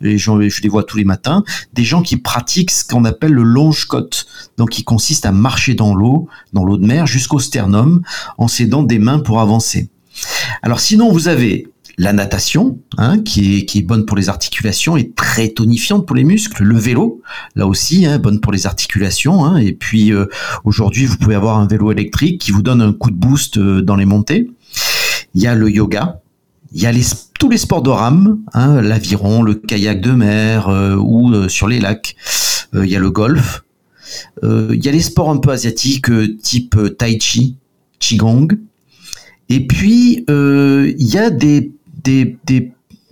je 0.00 0.62
les 0.62 0.68
vois 0.68 0.82
tous 0.82 0.96
les 0.96 1.04
matins, 1.04 1.44
des 1.74 1.84
gens 1.84 2.02
qui 2.02 2.16
pratiquent 2.16 2.70
ce 2.70 2.84
qu'on 2.84 3.04
appelle 3.04 3.32
le 3.32 3.42
longe-côte, 3.42 4.26
donc 4.56 4.70
qui 4.70 4.84
consiste 4.84 5.26
à 5.26 5.32
marcher 5.32 5.74
dans 5.74 5.94
l'eau, 5.94 6.28
dans 6.52 6.64
l'eau 6.64 6.78
de 6.78 6.86
mer, 6.86 7.06
jusqu'au 7.06 7.38
sternum, 7.38 8.02
en 8.38 8.48
s'aidant 8.48 8.82
des 8.82 8.98
mains 8.98 9.18
pour 9.18 9.40
avancer. 9.40 9.88
Alors 10.62 10.80
sinon, 10.80 11.12
vous 11.12 11.28
avez 11.28 11.68
la 11.98 12.12
natation, 12.12 12.78
hein, 12.98 13.20
qui, 13.20 13.58
est, 13.58 13.64
qui 13.64 13.78
est 13.78 13.82
bonne 13.82 14.04
pour 14.04 14.16
les 14.16 14.28
articulations 14.28 14.96
et 14.96 15.10
très 15.10 15.48
tonifiante 15.48 16.06
pour 16.06 16.16
les 16.16 16.24
muscles. 16.24 16.62
Le 16.62 16.76
vélo, 16.76 17.22
là 17.54 17.66
aussi, 17.66 18.06
hein, 18.06 18.18
bonne 18.18 18.40
pour 18.40 18.52
les 18.52 18.66
articulations. 18.66 19.44
Hein. 19.44 19.58
Et 19.58 19.72
puis 19.72 20.12
euh, 20.12 20.26
aujourd'hui, 20.64 21.06
vous 21.06 21.16
pouvez 21.16 21.34
avoir 21.34 21.58
un 21.58 21.66
vélo 21.66 21.92
électrique 21.92 22.40
qui 22.40 22.50
vous 22.50 22.62
donne 22.62 22.80
un 22.80 22.92
coup 22.92 23.10
de 23.10 23.16
boost 23.16 23.58
euh, 23.58 23.80
dans 23.80 23.96
les 23.96 24.06
montées. 24.06 24.50
Il 25.34 25.42
y 25.42 25.46
a 25.46 25.54
le 25.54 25.70
yoga. 25.70 26.20
Il 26.72 26.82
y 26.82 26.86
a 26.86 26.92
tous 27.38 27.48
les 27.48 27.58
sports 27.58 27.82
de 27.82 27.90
rame, 27.90 28.40
l'aviron, 28.52 29.42
le 29.42 29.54
kayak 29.54 30.00
de 30.00 30.10
mer 30.10 30.68
euh, 30.68 30.96
ou 30.96 31.48
sur 31.48 31.68
les 31.68 31.78
lacs. 31.78 32.16
il 32.72 32.86
y 32.86 32.96
a 32.96 32.98
le 32.98 33.12
golf. 33.12 33.64
il 34.42 34.84
y 34.84 34.88
a 34.88 34.92
les 34.92 35.00
sports 35.00 35.30
un 35.30 35.36
peu 35.36 35.50
asiatiques 35.50 36.10
type 36.42 36.76
tai 36.98 37.20
chi, 37.20 37.56
qigong. 38.00 38.48
Et 39.48 39.68
puis, 39.68 40.24
il 40.28 40.94
y 40.98 41.16
a 41.16 41.30
des 41.30 41.70
des, 42.04 42.38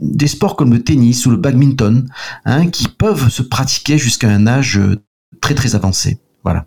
des, 0.01 0.27
sports 0.27 0.57
comme 0.57 0.73
le 0.73 0.83
tennis 0.83 1.27
ou 1.27 1.31
le 1.31 1.37
badminton 1.37 2.09
hein, 2.45 2.69
qui 2.69 2.89
peuvent 2.89 3.29
se 3.29 3.43
pratiquer 3.43 3.99
jusqu'à 3.99 4.29
un 4.29 4.47
âge 4.47 4.79
euh, 4.79 5.03
très 5.41 5.55
très 5.55 5.75
avancé. 5.75 6.19
Voilà. 6.45 6.67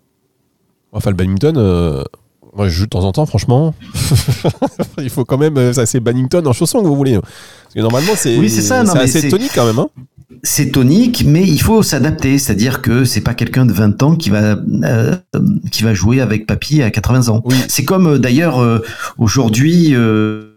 Enfin, 0.91 1.11
le 1.11 1.15
badminton, 1.15 1.55
euh, 1.57 2.03
moi 2.55 2.67
je 2.67 2.73
joue 2.73 2.85
de 2.85 2.89
temps 2.89 3.03
en 3.03 3.11
temps, 3.11 3.25
franchement. 3.25 3.73
Il 4.97 5.09
faut 5.09 5.25
quand 5.25 5.37
même, 5.37 5.57
euh, 5.57 5.73
ça 5.73 5.85
c'est 5.85 5.99
badminton 5.99 6.45
en 6.47 6.53
chaussons 6.53 6.81
que 6.81 6.87
vous 6.87 6.95
voulez. 6.95 7.19
Parce 7.19 7.75
que 7.75 7.79
normalement, 7.81 8.13
c'est 8.15 8.37
oui, 8.37 8.49
ça, 8.49 8.81
assez 8.81 9.29
tonique 9.29 9.51
quand 9.53 9.65
même. 9.65 9.79
Hein. 9.79 9.89
c'est 10.43 10.71
tonique, 10.71 11.23
mais 11.25 11.43
il 11.43 11.61
faut 11.61 11.83
s'adapter. 11.83 12.39
C'est-à-dire 12.39 12.81
que 12.81 13.05
c'est 13.05 13.21
pas 13.21 13.33
quelqu'un 13.33 13.65
de 13.65 13.73
20 13.73 14.03
ans 14.03 14.15
qui 14.15 14.29
va 14.29 14.57
qui 15.71 15.83
va 15.83 15.93
jouer 15.93 16.21
avec 16.21 16.47
papy 16.47 16.81
à 16.81 16.89
80 16.89 17.27
ans. 17.29 17.43
C'est 17.67 17.83
comme 17.85 18.17
d'ailleurs 18.17 18.81
aujourd'hui. 19.17 19.93
Euh, 19.93 20.54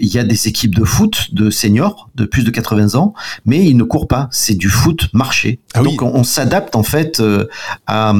il 0.00 0.08
y 0.08 0.18
a 0.18 0.24
des 0.24 0.48
équipes 0.48 0.74
de 0.74 0.84
foot 0.84 1.28
de 1.32 1.50
seniors 1.50 2.10
de 2.14 2.24
plus 2.24 2.44
de 2.44 2.50
80 2.50 2.94
ans, 2.94 3.14
mais 3.44 3.64
ils 3.64 3.76
ne 3.76 3.84
courent 3.84 4.08
pas. 4.08 4.28
C'est 4.30 4.54
du 4.54 4.68
foot 4.68 5.08
marché. 5.12 5.60
Ah 5.74 5.82
Donc 5.82 6.02
on, 6.02 6.24
s'adapte 6.24 6.76
en 6.76 6.82
fait 6.82 7.20
euh, 7.20 7.46
à, 7.86 8.14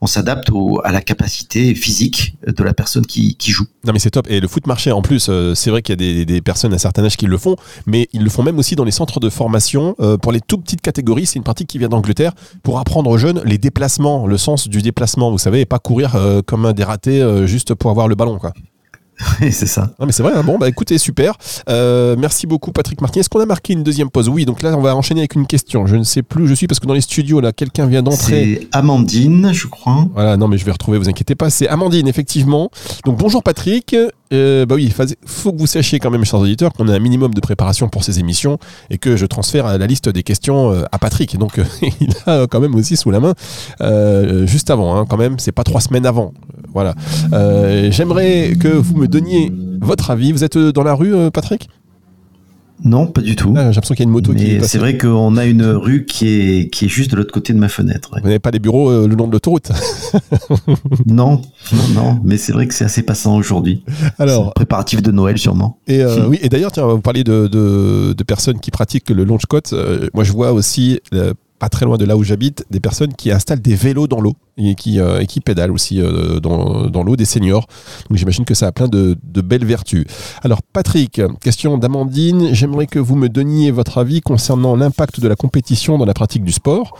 on 0.00 0.06
s'adapte 0.06 0.50
à 0.84 0.92
la 0.92 1.00
capacité 1.00 1.74
physique 1.74 2.36
de 2.46 2.62
la 2.62 2.74
personne 2.74 3.06
qui, 3.06 3.36
joue. 3.40 3.66
Non 3.84 3.92
mais 3.92 3.98
c'est 3.98 4.10
top. 4.10 4.26
Et 4.28 4.40
le 4.40 4.48
foot 4.48 4.66
marché 4.66 4.92
en 4.92 5.02
plus, 5.02 5.28
euh, 5.28 5.54
c'est 5.54 5.70
vrai 5.70 5.82
qu'il 5.82 6.00
y 6.00 6.20
a 6.20 6.24
des, 6.24 6.40
personnes 6.40 6.72
à 6.72 6.78
certain 6.78 7.04
âge 7.04 7.16
qui 7.16 7.26
le 7.26 7.38
font, 7.38 7.56
mais 7.86 8.08
ils 8.12 8.22
le 8.22 8.30
font 8.30 8.42
même 8.42 8.58
aussi 8.58 8.76
dans 8.76 8.84
les 8.84 8.90
centres 8.90 9.20
de 9.20 9.28
formation 9.28 9.94
pour 10.22 10.32
les 10.32 10.40
tout 10.40 10.58
petites 10.58 10.80
catégories. 10.80 11.26
C'est 11.26 11.36
une 11.36 11.44
pratique 11.44 11.68
qui 11.68 11.78
vient 11.78 11.88
d'Angleterre 11.88 12.32
pour 12.62 12.78
apprendre 12.78 13.10
aux 13.10 13.18
jeunes 13.18 13.42
les 13.44 13.58
déplacements, 13.58 14.26
le 14.26 14.38
sens 14.38 14.68
du 14.68 14.82
déplacement, 14.82 15.30
vous 15.30 15.38
savez, 15.38 15.60
et 15.60 15.66
pas 15.66 15.78
courir 15.78 16.16
comme 16.46 16.66
un 16.66 16.72
dératé 16.72 17.22
juste 17.46 17.74
pour 17.74 17.90
avoir 17.90 18.08
le 18.08 18.14
ballon 18.14 18.38
quoi. 18.38 18.52
Oui, 19.40 19.52
c'est 19.52 19.66
ça. 19.66 19.90
Non, 19.98 20.06
mais 20.06 20.12
c'est 20.12 20.22
vrai. 20.22 20.32
Hein. 20.34 20.42
Bon, 20.42 20.58
bah 20.58 20.68
écoutez, 20.68 20.98
super. 20.98 21.34
Euh, 21.68 22.16
merci 22.18 22.46
beaucoup, 22.46 22.72
Patrick 22.72 23.00
Martin. 23.00 23.20
Est-ce 23.20 23.28
qu'on 23.28 23.40
a 23.40 23.46
marqué 23.46 23.72
une 23.72 23.82
deuxième 23.82 24.10
pause 24.10 24.28
Oui, 24.28 24.44
donc 24.44 24.62
là, 24.62 24.76
on 24.76 24.82
va 24.82 24.94
enchaîner 24.94 25.20
avec 25.20 25.34
une 25.34 25.46
question. 25.46 25.86
Je 25.86 25.96
ne 25.96 26.02
sais 26.02 26.22
plus 26.22 26.44
où 26.44 26.46
je 26.46 26.54
suis 26.54 26.66
parce 26.66 26.80
que 26.80 26.86
dans 26.86 26.94
les 26.94 27.00
studios, 27.00 27.40
là, 27.40 27.52
quelqu'un 27.52 27.86
vient 27.86 28.02
d'entrer. 28.02 28.60
C'est 28.60 28.68
Amandine, 28.72 29.52
je 29.52 29.66
crois. 29.66 30.06
Voilà, 30.14 30.36
non, 30.36 30.48
mais 30.48 30.58
je 30.58 30.64
vais 30.64 30.72
retrouver, 30.72 30.98
vous 30.98 31.08
inquiétez 31.08 31.34
pas. 31.34 31.50
C'est 31.50 31.68
Amandine, 31.68 32.08
effectivement. 32.08 32.70
Donc, 33.04 33.18
bonjour, 33.18 33.42
Patrick. 33.42 33.94
Euh, 34.32 34.66
bah 34.66 34.76
oui, 34.76 34.92
faut 35.26 35.52
que 35.52 35.58
vous 35.58 35.66
sachiez 35.66 35.98
quand 35.98 36.10
même, 36.10 36.24
chers 36.24 36.40
auditeurs, 36.40 36.72
qu'on 36.72 36.88
a 36.88 36.94
un 36.94 36.98
minimum 36.98 37.34
de 37.34 37.40
préparation 37.40 37.88
pour 37.88 38.04
ces 38.04 38.20
émissions 38.20 38.58
et 38.88 38.98
que 38.98 39.16
je 39.16 39.26
transfère 39.26 39.66
la 39.78 39.86
liste 39.86 40.08
des 40.08 40.22
questions 40.22 40.72
euh, 40.72 40.84
à 40.92 40.98
Patrick. 40.98 41.36
Donc, 41.36 41.60
il 42.00 42.14
a 42.26 42.46
quand 42.46 42.60
même 42.60 42.74
aussi 42.74 42.96
sous 42.96 43.10
la 43.10 43.20
main, 43.20 43.34
juste 44.46 44.70
avant, 44.70 44.96
hein, 44.96 45.06
quand 45.08 45.16
même, 45.16 45.38
c'est 45.38 45.52
pas 45.52 45.64
trois 45.64 45.80
semaines 45.80 46.06
avant. 46.06 46.32
Voilà. 46.72 46.94
J'aimerais 47.90 48.54
que 48.58 48.68
vous 48.68 48.96
me 48.96 49.08
donniez 49.08 49.52
votre 49.80 50.10
avis. 50.10 50.32
Vous 50.32 50.44
êtes 50.44 50.56
euh, 50.56 50.72
dans 50.72 50.82
la 50.82 50.94
rue, 50.94 51.14
euh, 51.14 51.30
Patrick? 51.30 51.68
Non, 52.84 53.06
pas 53.06 53.20
du 53.20 53.36
tout. 53.36 53.52
Ah, 53.56 53.70
j'ai 53.70 53.74
l'impression 53.74 53.94
qu'il 53.94 54.04
y 54.04 54.06
a 54.06 54.08
une 54.08 54.12
moto 54.12 54.32
qui 54.34 54.58
C'est 54.62 54.78
vrai 54.78 54.96
qu'on 54.96 55.36
a 55.36 55.44
une 55.44 55.64
rue 55.64 56.04
qui 56.04 56.28
est, 56.28 56.70
qui 56.70 56.86
est 56.86 56.88
juste 56.88 57.10
de 57.10 57.16
l'autre 57.16 57.32
côté 57.32 57.52
de 57.52 57.58
ma 57.58 57.68
fenêtre. 57.68 58.10
Vous 58.12 58.26
n'avez 58.26 58.38
pas 58.38 58.50
des 58.50 58.58
bureaux 58.58 58.90
euh, 58.90 59.08
le 59.08 59.14
long 59.14 59.26
de 59.26 59.32
l'autoroute 59.32 59.70
Non, 61.06 61.42
non, 61.72 61.88
non. 61.94 62.20
Mais 62.24 62.36
c'est 62.36 62.52
vrai 62.52 62.66
que 62.66 62.74
c'est 62.74 62.84
assez 62.84 63.02
passant 63.02 63.36
aujourd'hui. 63.36 63.84
Alors, 64.18 64.54
préparatif 64.54 65.02
de 65.02 65.10
Noël 65.10 65.38
sûrement. 65.38 65.78
Et 65.86 66.04
oui. 66.04 66.38
Et 66.42 66.48
d'ailleurs, 66.48 66.72
tiens, 66.72 66.86
vous 66.86 67.00
parlez 67.00 67.24
de, 67.24 67.46
de, 67.46 68.22
personnes 68.24 68.60
qui 68.60 68.70
pratiquent 68.70 69.10
le 69.10 69.24
launch 69.24 69.46
coat. 69.46 69.74
moi, 70.14 70.24
je 70.24 70.32
vois 70.32 70.52
aussi 70.52 71.00
pas 71.60 71.68
très 71.68 71.84
loin 71.84 71.98
de 71.98 72.06
là 72.06 72.16
où 72.16 72.24
j'habite, 72.24 72.64
des 72.70 72.80
personnes 72.80 73.12
qui 73.12 73.30
installent 73.30 73.60
des 73.60 73.74
vélos 73.74 74.08
dans 74.08 74.20
l'eau 74.20 74.34
et 74.56 74.74
qui, 74.74 74.98
euh, 74.98 75.24
qui 75.24 75.40
pédalent 75.40 75.70
aussi 75.70 76.00
euh, 76.00 76.40
dans, 76.40 76.86
dans 76.86 77.04
l'eau, 77.04 77.16
des 77.16 77.26
seniors. 77.26 77.66
Donc 78.08 78.18
j'imagine 78.18 78.46
que 78.46 78.54
ça 78.54 78.66
a 78.66 78.72
plein 78.72 78.88
de, 78.88 79.16
de, 79.22 79.40
belles 79.42 79.66
vertus. 79.66 80.06
Alors 80.42 80.62
Patrick, 80.62 81.20
question 81.40 81.76
d'Amandine, 81.76 82.54
j'aimerais 82.54 82.86
que 82.86 82.98
vous 82.98 83.14
me 83.14 83.28
donniez 83.28 83.70
votre 83.70 83.98
avis 83.98 84.22
concernant 84.22 84.74
l'impact 84.74 85.20
de 85.20 85.28
la 85.28 85.36
compétition 85.36 85.98
dans 85.98 86.06
la 86.06 86.14
pratique 86.14 86.44
du 86.44 86.52
sport. 86.52 86.96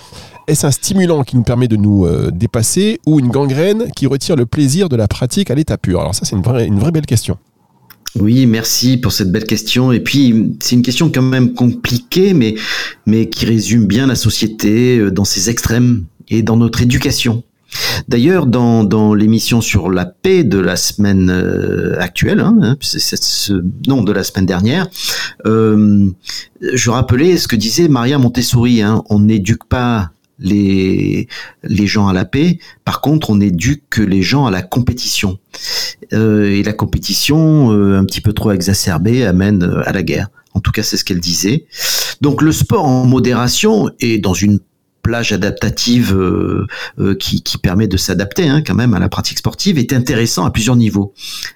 Est-ce 0.47 0.67
un 0.67 0.71
stimulant 0.71 1.25
qui 1.25 1.37
nous 1.37 1.43
permet 1.43 1.69
de 1.69 1.77
nous 1.77 2.05
euh, 2.05 2.31
dépasser 2.31 3.01
ou 3.07 3.19
une 3.19 3.29
gangrène 3.29 3.91
qui 3.97 4.07
retire 4.07 4.37
le 4.37 4.45
plaisir 4.45 4.91
de 4.91 4.97
la 4.97 5.09
pratique 5.09 5.51
à 5.51 5.55
l'état 5.55 5.79
pur? 5.79 6.01
Alors 6.01 6.15
ça 6.15 6.27
c'est 6.27 6.37
une 6.37 6.43
vraie, 6.43 6.67
une 6.67 6.79
vraie 6.79 6.93
belle 6.93 7.07
question. 7.07 7.39
Oui, 8.19 8.47
merci 8.47 8.97
pour 8.97 9.13
cette 9.13 9.31
belle 9.31 9.45
question. 9.45 9.93
Et 9.93 10.01
puis, 10.01 10.57
c'est 10.61 10.75
une 10.75 10.83
question 10.83 11.11
quand 11.11 11.23
même 11.23 11.55
compliquée, 11.55 12.35
mais, 12.35 12.55
mais 13.07 13.29
qui 13.29 13.47
résume 13.47 13.87
bien 13.87 14.07
la 14.07 14.17
société 14.17 14.99
euh, 14.99 15.11
dans 15.11 15.25
ses 15.25 15.49
extrêmes 15.49 16.05
et 16.29 16.43
dans 16.43 16.57
notre 16.57 16.83
éducation. 16.83 17.45
D'ailleurs, 18.09 18.47
dans, 18.47 18.83
dans 18.83 19.15
l'émission 19.15 19.61
sur 19.61 19.91
la 19.91 20.05
paix 20.07 20.43
de 20.43 20.59
la 20.59 20.75
semaine 20.75 21.31
euh, 21.31 22.01
actuelle, 22.01 22.41
hein, 22.41 22.57
hein 22.61 22.77
ce, 22.81 23.63
non, 23.87 24.03
de 24.03 24.11
la 24.11 24.25
semaine 24.25 24.47
dernière, 24.47 24.89
euh, 25.47 26.11
je 26.61 26.91
rappelais 26.91 27.37
ce 27.37 27.47
que 27.47 27.55
disait 27.55 27.87
Maria 27.87 28.19
Montessori. 28.19 28.83
Hein, 28.83 29.05
on 29.09 29.21
n'éduque 29.21 29.65
pas 29.69 30.11
les, 30.41 31.29
gens 31.87 32.09
à 32.09 32.13
la 32.13 32.25
paix. 32.25 32.59
Par 32.85 33.01
contre, 33.01 33.31
on 33.31 33.37
n'éduque 33.37 33.99
les 33.99 34.23
gens 34.23 34.47
à 34.47 34.51
la 34.51 34.63
compétition. 34.63 35.39
Euh, 36.13 36.51
et 36.51 36.63
la 36.63 36.73
compétition, 36.73 37.73
euh, 37.73 37.99
un 37.99 38.05
petit 38.05 38.21
peu 38.21 38.33
trop 38.33 38.53
exacerbée, 38.53 39.25
amène 39.25 39.63
euh, 39.63 39.89
à 39.89 39.93
la 39.93 40.03
guerre. 40.03 40.29
En 40.55 40.61
tout 40.61 40.73
cas, 40.73 40.83
c'est 40.83 40.97
ce 40.97 41.05
qu'elle 41.05 41.21
disait. 41.21 41.67
Donc 42.21 42.43
le 42.43 42.53
sport 42.53 42.85
en 42.85 43.05
modération 43.07 43.91
et 44.01 44.19
dans 44.19 44.35
une 44.35 44.59
plage 45.03 45.33
adaptative 45.33 46.15
qui, 47.19 47.43
qui, 47.43 47.57
permet 47.57 47.89
de 47.89 47.97
s'adapter 47.97 48.49
hein, 48.49 48.63
quand 48.65 48.75
même 48.75 48.93
à 48.93 48.99
la 48.99 49.09
pratique 49.09 49.39
sportive 49.39 49.79
est 49.79 49.95
intéressant 49.95 50.45
à 50.45 50.51
plusieurs 50.51 50.77
niveaux. 50.77 51.15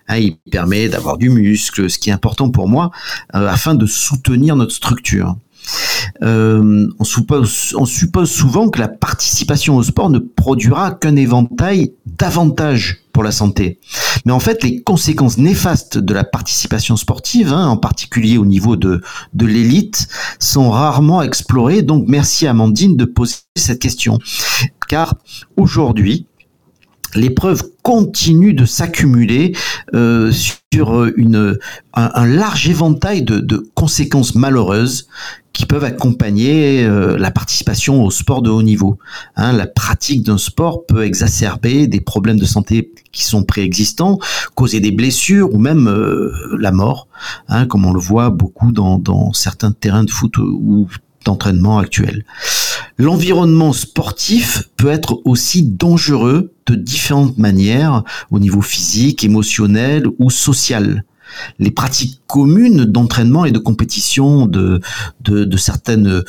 Hein, 0.08 0.16
il 0.16 0.36
permet 0.50 0.88
d'avoir 0.88 1.18
du 1.18 1.28
muscle, 1.28 1.90
ce 1.90 1.98
qui 1.98 2.08
est 2.08 2.12
important 2.14 2.48
pour 2.48 2.68
moi, 2.68 2.90
afin 3.34 3.74
de 3.74 3.84
soutenir 3.84 4.56
notre 4.56 4.72
structure. 4.72 5.36
Euh, 6.22 6.88
on, 6.98 7.04
suppose, 7.04 8.30
souvent 8.30 8.68
que 8.68 8.78
la 8.78 8.88
participation 8.88 9.76
au 9.76 9.82
sport 9.82 10.10
ne 10.10 10.18
produira 10.18 10.92
qu'un 10.92 11.16
éventail 11.16 11.92
d'avantages 12.06 13.00
pour 13.12 13.22
la 13.22 13.32
santé. 13.32 13.78
Mais 14.24 14.32
en 14.32 14.40
fait, 14.40 14.62
les 14.62 14.82
conséquences 14.82 15.38
néfastes 15.38 15.98
de 15.98 16.14
la 16.14 16.24
participation 16.24 16.96
sportive, 16.96 17.52
hein, 17.52 17.66
en 17.68 17.76
particulier 17.76 18.38
au 18.38 18.46
niveau 18.46 18.76
de 18.76 19.00
l'élite, 19.38 20.08
sont 20.38 20.70
rarement 20.70 21.22
explorées. 21.22 21.82
Donc 21.82 22.06
merci 22.08 22.46
Amandine 22.46 22.96
de 22.96 23.04
poser 23.04 23.36
cette 23.56 23.80
question. 23.80 24.18
Car 24.88 25.14
aujourd'hui, 25.56 26.26
les 27.14 27.30
preuves 27.30 27.62
continuent 27.82 28.54
de 28.54 28.64
s'accumuler 28.64 29.56
euh, 29.94 30.32
sur 30.72 31.04
une, 31.16 31.58
un, 31.94 32.26
large 32.26 32.68
éventail 32.68 33.22
de, 33.22 33.38
de, 33.38 33.66
conséquences 33.74 34.34
malheureuses 34.34 35.08
qui 35.52 35.66
peuvent 35.66 35.84
accompagner 35.84 36.84
euh, 36.84 37.16
la 37.16 37.30
participation 37.30 38.02
au 38.02 38.10
sport 38.10 38.42
de 38.42 38.50
haut 38.50 38.62
niveau. 38.62 38.98
Hein, 39.36 39.52
la 39.52 39.68
pratique 39.68 40.24
d'un 40.24 40.38
sport 40.38 40.84
peut 40.86 41.04
exacerber 41.04 41.86
des 41.86 42.00
problèmes 42.00 42.40
de 42.40 42.44
santé 42.44 42.92
qui 43.12 43.22
sont 43.22 43.44
préexistants, 43.44 44.18
causer 44.56 44.80
des 44.80 44.90
blessures 44.90 45.54
ou 45.54 45.58
même 45.58 45.86
euh, 45.86 46.32
la 46.58 46.72
mort, 46.72 47.06
hein, 47.48 47.66
comme 47.66 47.86
on 47.86 47.92
le 47.92 48.00
voit 48.00 48.30
beaucoup 48.30 48.72
dans, 48.72 48.98
dans 48.98 49.32
certains 49.32 49.70
terrains 49.70 50.04
de 50.04 50.10
foot 50.10 50.36
ou 50.38 50.88
d'entraînement 51.24 51.78
actuels. 51.78 52.24
L'environnement 52.98 53.72
sportif 53.72 54.68
peut 54.76 54.90
être 54.90 55.20
aussi 55.24 55.62
dangereux 55.64 56.52
de 56.66 56.74
différentes 56.74 57.38
manières 57.38 58.04
au 58.30 58.38
niveau 58.38 58.62
physique, 58.62 59.24
émotionnel 59.24 60.04
ou 60.18 60.30
social 60.30 61.04
les 61.58 61.70
pratiques 61.70 62.20
communes 62.26 62.84
d'entraînement 62.84 63.44
et 63.44 63.52
de 63.52 63.58
compétition 63.58 64.46
de, 64.46 64.80
de, 65.20 65.56
certaines, 65.56 66.22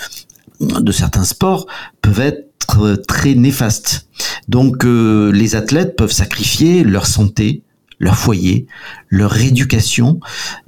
de 0.59 0.91
certains 0.91 1.23
sports 1.23 1.67
peuvent 2.01 2.19
être 2.19 2.95
très 3.07 3.35
néfastes. 3.35 4.07
Donc 4.47 4.85
euh, 4.85 5.31
les 5.31 5.55
athlètes 5.55 5.95
peuvent 5.95 6.11
sacrifier 6.11 6.83
leur 6.83 7.05
santé, 7.05 7.61
leur 7.99 8.15
foyer, 8.15 8.67
leur 9.09 9.37
éducation 9.37 10.19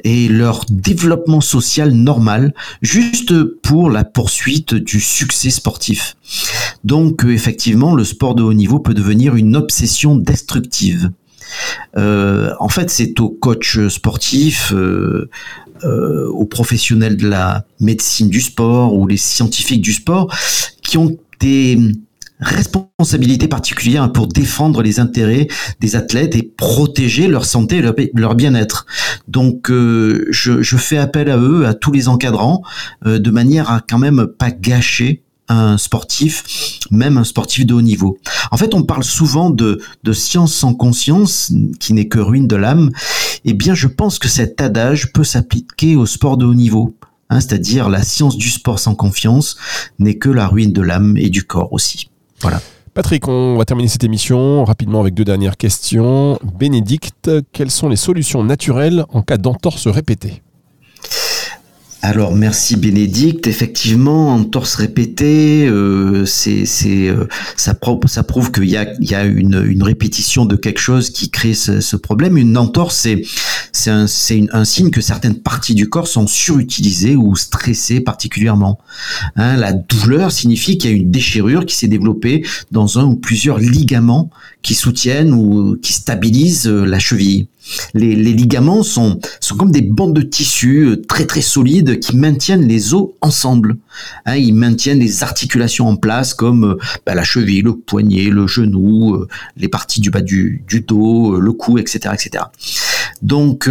et 0.03 0.27
leur 0.27 0.65
développement 0.69 1.41
social 1.41 1.91
normal 1.91 2.53
juste 2.81 3.33
pour 3.61 3.89
la 3.89 4.03
poursuite 4.03 4.73
du 4.73 4.99
succès 4.99 5.49
sportif. 5.49 6.15
Donc 6.83 7.25
euh, 7.25 7.31
effectivement, 7.31 7.95
le 7.95 8.03
sport 8.03 8.35
de 8.35 8.43
haut 8.43 8.53
niveau 8.53 8.79
peut 8.79 8.93
devenir 8.93 9.35
une 9.35 9.55
obsession 9.55 10.15
destructive. 10.15 11.11
Euh, 11.97 12.53
en 12.59 12.69
fait, 12.69 12.89
c'est 12.89 13.19
aux 13.19 13.29
coachs 13.29 13.87
sportifs, 13.89 14.73
euh, 14.73 15.29
aux 15.83 16.45
professionnels 16.45 17.17
de 17.17 17.27
la 17.27 17.65
médecine 17.79 18.29
du 18.29 18.41
sport 18.41 18.95
ou 18.95 19.07
les 19.07 19.17
scientifiques 19.17 19.81
du 19.81 19.93
sport 19.93 20.33
qui 20.81 20.97
ont 20.97 21.17
des 21.39 21.77
responsabilités 22.39 23.47
particulières 23.47 24.11
pour 24.11 24.27
défendre 24.27 24.81
les 24.81 24.99
intérêts 24.99 25.47
des 25.79 25.95
athlètes 25.95 26.35
et 26.35 26.43
protéger 26.43 27.27
leur 27.27 27.45
santé 27.45 27.77
et 27.77 28.11
leur, 28.13 28.35
bien-être. 28.35 28.85
Donc 29.27 29.69
je, 29.69 30.27
je, 30.31 30.77
fais 30.77 30.97
appel 30.97 31.29
à 31.29 31.37
eux, 31.37 31.65
à 31.65 31.73
tous 31.73 31.91
les 31.91 32.07
encadrants, 32.07 32.61
de 33.05 33.31
manière 33.31 33.71
à 33.71 33.81
quand 33.81 33.97
même 33.97 34.27
pas 34.27 34.51
gâcher 34.51 35.23
un 35.49 35.77
sportif, 35.77 36.79
même 36.91 37.17
un 37.17 37.23
sportif 37.23 37.65
de 37.65 37.73
haut 37.73 37.81
niveau. 37.81 38.17
En 38.51 38.57
fait, 38.57 38.73
on 38.73 38.83
parle 38.83 39.03
souvent 39.03 39.49
de, 39.49 39.81
de 40.03 40.13
science 40.13 40.53
sans 40.53 40.73
conscience, 40.73 41.51
qui 41.79 41.93
n'est 41.93 42.07
que 42.07 42.19
ruine 42.19 42.47
de 42.47 42.55
l'âme. 42.55 42.91
Eh 43.45 43.53
bien, 43.53 43.73
je 43.73 43.87
pense 43.87 44.19
que 44.19 44.27
cet 44.27 44.61
adage 44.61 45.13
peut 45.13 45.23
s'appliquer 45.23 45.95
au 45.95 46.05
sport 46.05 46.37
de 46.37 46.45
haut 46.45 46.53
niveau. 46.53 46.95
Hein, 47.29 47.39
c'est-à-dire 47.41 47.89
la 47.89 48.03
science 48.03 48.37
du 48.37 48.49
sport 48.49 48.79
sans 48.79 48.95
confiance 48.95 49.57
n'est 49.99 50.17
que 50.17 50.29
la 50.29 50.47
ruine 50.47 50.73
de 50.73 50.81
l'âme 50.81 51.17
et 51.17 51.29
du 51.29 51.43
corps 51.43 51.73
aussi. 51.73 52.09
Patrick, 52.93 53.27
on 53.27 53.57
va 53.57 53.65
terminer 53.65 53.89
cette 53.89 54.03
émission 54.03 54.65
rapidement 54.65 55.01
avec 55.01 55.13
deux 55.13 55.23
dernières 55.23 55.57
questions. 55.57 56.39
Bénédicte, 56.57 57.29
quelles 57.51 57.69
sont 57.69 57.89
les 57.89 57.95
solutions 57.95 58.43
naturelles 58.43 59.05
en 59.09 59.21
cas 59.21 59.37
d'entorse 59.37 59.87
répétée? 59.87 60.41
Alors 62.01 62.35
merci 62.35 62.75
Bénédicte. 62.75 63.47
Effectivement, 63.47 64.29
entorse 64.33 64.75
répétée, 64.75 65.67
euh, 65.67 66.25
euh, 66.45 67.27
ça, 67.55 67.73
prouve, 67.73 68.07
ça 68.07 68.23
qu'il 68.53 68.65
y 68.65 69.15
a 69.15 69.25
une, 69.25 69.83
répétition 69.83 70.45
de 70.45 70.55
quelque 70.55 70.79
chose 70.79 71.09
qui 71.09 71.31
crée 71.31 71.55
ce, 71.55 71.95
problème. 71.95 72.37
Une 72.37 72.57
entorse, 72.57 72.97
c'est 72.97 73.23
c'est 73.71 73.89
un 73.89 74.07
c'est 74.07 74.45
un 74.53 74.63
signe 74.63 74.91
que 74.91 75.01
certaines 75.01 75.39
parties 75.39 75.75
du 75.75 75.89
corps 75.89 76.07
sont 76.07 76.27
surutilisées 76.27 77.15
ou 77.15 77.35
stressées 77.35 77.99
particulièrement. 77.99 78.79
Hein, 79.35 79.57
la 79.57 79.73
douleur 79.73 80.31
signifie 80.31 80.77
qu'il 80.77 80.91
y 80.91 80.93
a 80.93 80.95
une 80.95 81.11
déchirure 81.11 81.65
qui 81.65 81.75
s'est 81.75 81.87
développée 81.87 82.45
dans 82.71 82.99
un 82.99 83.05
ou 83.05 83.15
plusieurs 83.15 83.57
ligaments 83.57 84.29
qui 84.61 84.75
soutiennent 84.75 85.33
ou 85.33 85.77
qui 85.81 85.93
stabilisent 85.93 86.67
euh, 86.67 86.85
la 86.85 86.99
cheville. 86.99 87.47
Les, 87.93 88.15
ligaments 88.15 88.83
sont, 88.83 89.19
sont 89.39 89.55
comme 89.55 89.71
des 89.71 89.81
bandes 89.81 90.13
de 90.13 90.21
tissu 90.21 90.85
euh, 90.85 91.01
très 91.07 91.25
très 91.25 91.41
solides 91.41 91.99
qui 91.99 92.15
maintiennent 92.15 92.67
les 92.67 92.93
os 92.93 93.09
ensemble. 93.21 93.77
Hein, 94.25 94.35
ils 94.35 94.53
maintiennent 94.53 94.99
les 94.99 95.23
articulations 95.23 95.87
en 95.87 95.95
place 95.95 96.33
comme 96.33 96.63
euh, 96.63 96.77
bah, 97.05 97.15
la 97.15 97.23
cheville, 97.23 97.61
le 97.61 97.75
poignet, 97.75 98.29
le 98.29 98.47
genou, 98.47 99.25
les 99.55 99.67
parties 99.67 100.01
du 100.01 100.09
bas 100.09 100.21
du, 100.21 100.63
dos, 100.87 101.39
le 101.39 101.51
cou, 101.53 101.77
etc. 101.77 102.13
etc. 102.13 102.45
Donc 103.21 103.69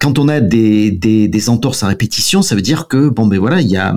quand 0.00 0.18
on 0.18 0.28
a 0.28 0.40
des, 0.40 0.90
des, 0.90 1.48
entorses 1.48 1.82
à 1.82 1.86
répétition, 1.86 2.42
ça 2.42 2.54
veut 2.54 2.62
dire 2.62 2.88
que 2.88 3.08
bon 3.08 3.26
ben 3.26 3.38
voilà, 3.38 3.60
il 3.60 3.68
y 3.68 3.76
a 3.76 3.94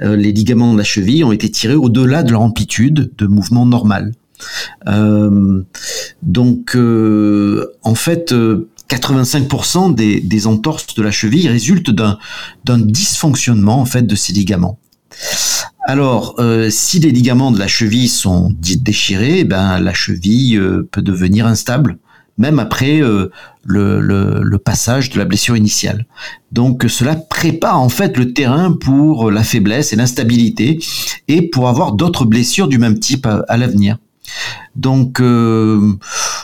les 0.00 0.32
ligaments 0.32 0.72
de 0.72 0.78
la 0.78 0.84
cheville 0.84 1.24
ont 1.24 1.32
été 1.32 1.50
tirés 1.50 1.74
au-delà 1.74 2.22
de 2.22 2.30
leur 2.30 2.42
amplitude 2.42 3.10
de 3.16 3.26
mouvement 3.26 3.66
normal. 3.66 4.12
Euh, 4.88 5.62
donc, 6.22 6.74
euh, 6.76 7.72
en 7.82 7.94
fait, 7.94 8.32
85% 8.88 9.94
des, 9.94 10.20
des, 10.20 10.46
entorses 10.46 10.94
de 10.94 11.02
la 11.02 11.10
cheville 11.10 11.48
résultent 11.48 11.90
d'un 11.90 12.18
dysfonctionnement 12.78 13.80
en 13.80 13.84
fait 13.84 14.02
de 14.02 14.14
ces 14.14 14.32
ligaments. 14.32 14.78
Alors, 15.86 16.36
euh, 16.38 16.68
si 16.70 17.00
les 17.00 17.10
ligaments 17.10 17.50
de 17.50 17.58
la 17.58 17.66
cheville 17.68 18.08
sont 18.08 18.54
déchirés, 18.60 19.44
ben 19.44 19.80
la 19.80 19.94
cheville 19.94 20.60
peut 20.90 21.02
devenir 21.02 21.46
instable, 21.46 21.98
même 22.38 22.58
après 22.58 23.00
le, 23.64 24.56
passage 24.64 25.10
de 25.10 25.18
la 25.18 25.24
blessure 25.24 25.56
initiale. 25.56 26.06
Donc, 26.52 26.84
cela 26.88 27.16
prépare 27.16 27.80
en 27.80 27.88
fait 27.88 28.16
le 28.16 28.32
terrain 28.32 28.72
pour 28.72 29.30
la 29.30 29.42
faiblesse 29.42 29.92
et 29.92 29.96
l'instabilité, 29.96 30.78
et 31.28 31.42
pour 31.42 31.68
avoir 31.68 31.92
d'autres 31.92 32.24
blessures 32.24 32.68
du 32.68 32.78
même 32.78 32.98
type 32.98 33.26
à 33.26 33.56
l'avenir. 33.56 33.98
Donc 34.76 35.20
euh, 35.20 35.80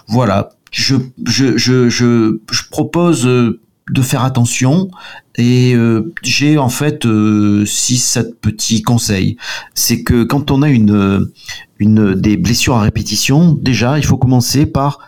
voilà, 0.09 0.51
je, 0.77 2.37
propose 2.71 3.27
euh, 3.27 3.61
de 3.91 4.03
faire 4.03 4.25
attention 4.25 4.89
et 5.37 5.75
euh, 5.75 6.13
j'ai 6.23 6.59
en 6.59 6.69
fait 6.69 7.07
euh, 7.07 7.65
six 7.67 7.99
sept 7.99 8.41
petits 8.41 8.83
conseils. 8.83 9.37
C'est 9.75 10.03
que 10.03 10.25
quand 10.25 10.51
on 10.51 10.63
a 10.63 10.69
une 10.69 11.31
des 11.79 12.37
blessures 12.37 12.77
à 12.77 12.83
répétition, 12.83 13.53
déjà 13.53 13.99
il 13.99 14.05
faut 14.05 14.17
commencer 14.17 14.67
par 14.67 14.99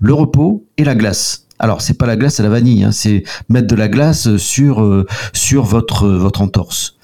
le 0.00 0.14
repos 0.14 0.66
et 0.76 0.84
la 0.84 0.94
glace. 0.94 1.46
Alors 1.58 1.80
c'est 1.80 1.94
pas 1.94 2.06
la 2.06 2.16
glace 2.16 2.40
à 2.40 2.42
la 2.42 2.48
vanille, 2.48 2.82
hein, 2.82 2.92
c'est 2.92 3.22
mettre 3.48 3.68
de 3.68 3.76
la 3.76 3.88
glace 3.88 4.36
sur 4.36 4.82
votre 4.82 6.40
entorse. 6.40 6.96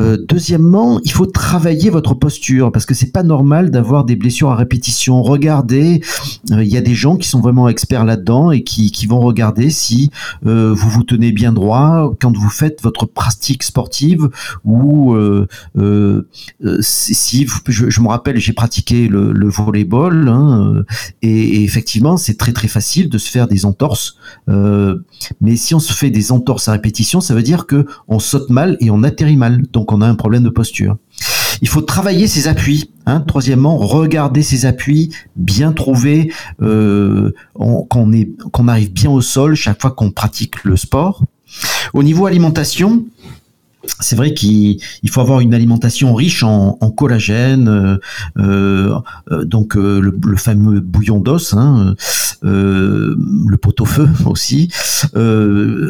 Euh, 0.00 0.16
deuxièmement, 0.28 1.00
il 1.04 1.12
faut 1.12 1.26
travailler 1.26 1.90
votre 1.90 2.14
posture 2.14 2.72
parce 2.72 2.86
que 2.86 2.94
c'est 2.94 3.12
pas 3.12 3.22
normal 3.22 3.70
d'avoir 3.70 4.04
des 4.04 4.16
blessures 4.16 4.50
à 4.50 4.56
répétition. 4.56 5.22
Regardez, 5.22 6.00
euh, 6.50 6.64
il 6.64 6.68
y 6.68 6.76
a 6.76 6.80
des 6.80 6.94
gens 6.94 7.16
qui 7.16 7.28
sont 7.28 7.40
vraiment 7.40 7.68
experts 7.68 8.04
là-dedans 8.04 8.50
et 8.50 8.62
qui, 8.64 8.90
qui, 8.90 9.06
vont 9.06 9.20
regarder 9.20 9.70
si 9.70 10.10
euh, 10.46 10.72
vous 10.74 10.88
vous 10.88 11.02
tenez 11.04 11.30
bien 11.30 11.52
droit 11.52 12.12
quand 12.20 12.34
vous 12.36 12.48
faites 12.48 12.82
votre 12.82 13.06
pratique 13.06 13.62
sportive 13.62 14.30
ou 14.64 15.14
si 16.80 17.46
je, 17.68 18.00
me 18.00 18.08
rappelle, 18.08 18.38
j'ai 18.38 18.54
pratiqué 18.54 19.08
le, 19.08 19.32
le 19.32 19.48
volleyball 19.48 20.28
hein, 20.28 20.82
et, 21.20 21.28
et, 21.30 21.64
effectivement 21.64 22.16
c'est 22.16 22.38
très 22.38 22.52
très 22.52 22.68
facile 22.68 23.10
de 23.10 23.18
se 23.18 23.30
faire 23.30 23.46
des 23.46 23.66
entorses. 23.66 24.16
mais 24.48 25.56
si 25.56 25.74
on 25.74 25.80
se 25.80 25.92
fait 25.92 26.10
des 26.10 26.32
entorses 26.32 26.68
à 26.68 26.72
répétition, 26.72 27.20
ça 27.20 27.34
veut 27.34 27.42
dire 27.42 27.66
que 27.66 27.86
on 28.08 28.18
saute 28.18 28.48
mal 28.48 28.76
et 28.80 28.90
on 28.90 29.02
atterrit 29.02 29.36
mal. 29.36 29.62
Donc 29.84 29.92
on 29.92 30.00
a 30.00 30.08
un 30.08 30.14
problème 30.14 30.42
de 30.42 30.48
posture. 30.48 30.96
Il 31.60 31.68
faut 31.68 31.82
travailler 31.82 32.26
ses 32.26 32.48
appuis. 32.48 32.90
Hein. 33.04 33.20
Troisièmement, 33.20 33.76
regarder 33.76 34.42
ses 34.42 34.64
appuis, 34.64 35.14
bien 35.36 35.72
trouver 35.72 36.32
euh, 36.62 37.32
qu'on 37.54 38.68
arrive 38.68 38.92
bien 38.92 39.10
au 39.10 39.20
sol 39.20 39.54
chaque 39.54 39.82
fois 39.82 39.90
qu'on 39.90 40.10
pratique 40.10 40.64
le 40.64 40.78
sport. 40.78 41.22
Au 41.92 42.02
niveau 42.02 42.24
alimentation, 42.24 43.04
c'est 44.00 44.16
vrai 44.16 44.34
qu'il 44.34 44.78
faut 45.10 45.20
avoir 45.20 45.40
une 45.40 45.54
alimentation 45.54 46.14
riche 46.14 46.42
en, 46.42 46.74
collagène, 46.96 47.68
euh, 47.68 47.98
euh, 48.38 48.98
euh, 49.30 49.44
donc 49.44 49.74
le, 49.74 50.12
fameux 50.36 50.80
bouillon 50.80 51.18
d'os, 51.20 51.54
hein, 51.54 51.94
le 52.42 53.56
pot-au-feu 53.56 54.08
aussi, 54.26 54.68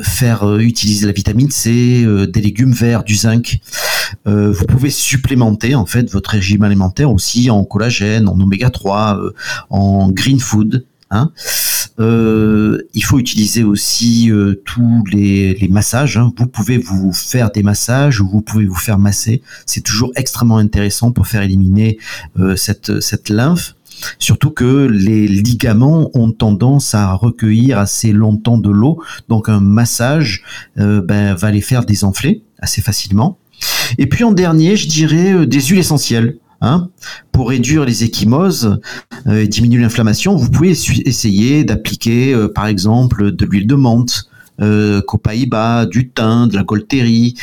faire 0.03 0.59
utiliser 0.59 1.07
la 1.07 1.13
vitamine 1.13 1.51
C, 1.51 2.07
des 2.33 2.41
légumes 2.41 2.73
verts, 2.73 3.05
du 3.05 3.17
zinc. 3.17 3.59
vous 4.27 4.65
pouvez 4.67 4.91
supplémenter 4.91 5.75
en 5.75 5.87
fait 5.87 6.11
votre 6.11 6.31
régime 6.31 6.63
alimentaire 6.63 7.11
aussi 7.11 7.51
en 7.51 7.65
collagène, 7.65 8.29
en 8.29 8.39
oméga 8.39 8.71
3, 8.71 9.21
en 9.71 10.11
green 10.11 10.41
food. 10.41 10.85
Hein. 11.11 11.31
Euh, 12.01 12.83
il 12.93 13.05
faut 13.05 13.19
utiliser 13.19 13.63
aussi 13.63 14.31
euh, 14.31 14.61
tous 14.65 15.05
les, 15.13 15.69
massages. 15.71 16.17
Hein. 16.17 16.33
Vous 16.37 16.47
pouvez 16.47 16.79
vous 16.79 17.13
faire 17.13 17.51
des 17.51 17.63
massages 17.63 18.21
ou 18.21 18.29
vous 18.29 18.43
pouvez 18.43 18.67
vous 18.67 18.75
faire 18.75 18.99
masser. 18.99 19.43
C'est 19.67 19.83
toujours 19.83 20.13
extrêmement 20.17 20.59
intéressant 20.59 21.13
pour 21.13 21.27
faire 21.27 21.43
éliminer 21.43 21.99
euh, 22.39 22.57
cette, 22.57 23.01
cette 23.01 23.29
lymphe. 23.29 23.77
Surtout 24.19 24.51
que 24.51 24.87
les 24.87 25.29
ligaments 25.29 26.11
ont 26.15 26.33
tendance 26.33 26.95
à 26.95 27.13
recueillir 27.13 27.79
assez 27.79 28.13
longtemps 28.13 28.59
de 28.59 28.69
l'eau, 28.69 29.01
donc 29.29 29.49
un 29.49 29.61
massage 29.61 30.43
ben, 30.77 31.35
va 31.35 31.51
les 31.53 31.61
faire 31.61 31.87
désenfler 31.87 32.43
assez 32.59 32.83
facilement. 32.83 33.39
Et 33.97 34.09
puis 34.09 34.25
en 34.25 34.33
dernier, 34.33 34.77
je 34.77 34.89
dirais 34.89 35.47
des 35.47 35.61
huiles 35.61 35.79
essentielles. 35.79 36.39
Hein, 36.65 36.89
pour 37.31 37.51
réduire 37.51 37.85
les 37.85 38.05
échymoses 38.05 38.81
euh, 39.27 39.43
et 39.43 39.49
diminuer 39.49 39.83
l'inflammation, 39.83 40.35
vous 40.35 40.51
pouvez 40.51 40.71
essayer 40.71 41.63
d'appliquer, 41.63 42.33
euh, 42.33 42.49
par 42.49 42.69
exemple, 42.69 43.33
de 43.33 43.45
l'huile 43.45 43.67
de 43.67 43.75
menthe, 43.75 44.31
euh, 44.63 45.03
copaïba, 45.03 45.85
du 45.85 46.09
thym, 46.09 46.49
de 46.49 46.57
la 46.57 46.65
coltérie. 46.65 47.35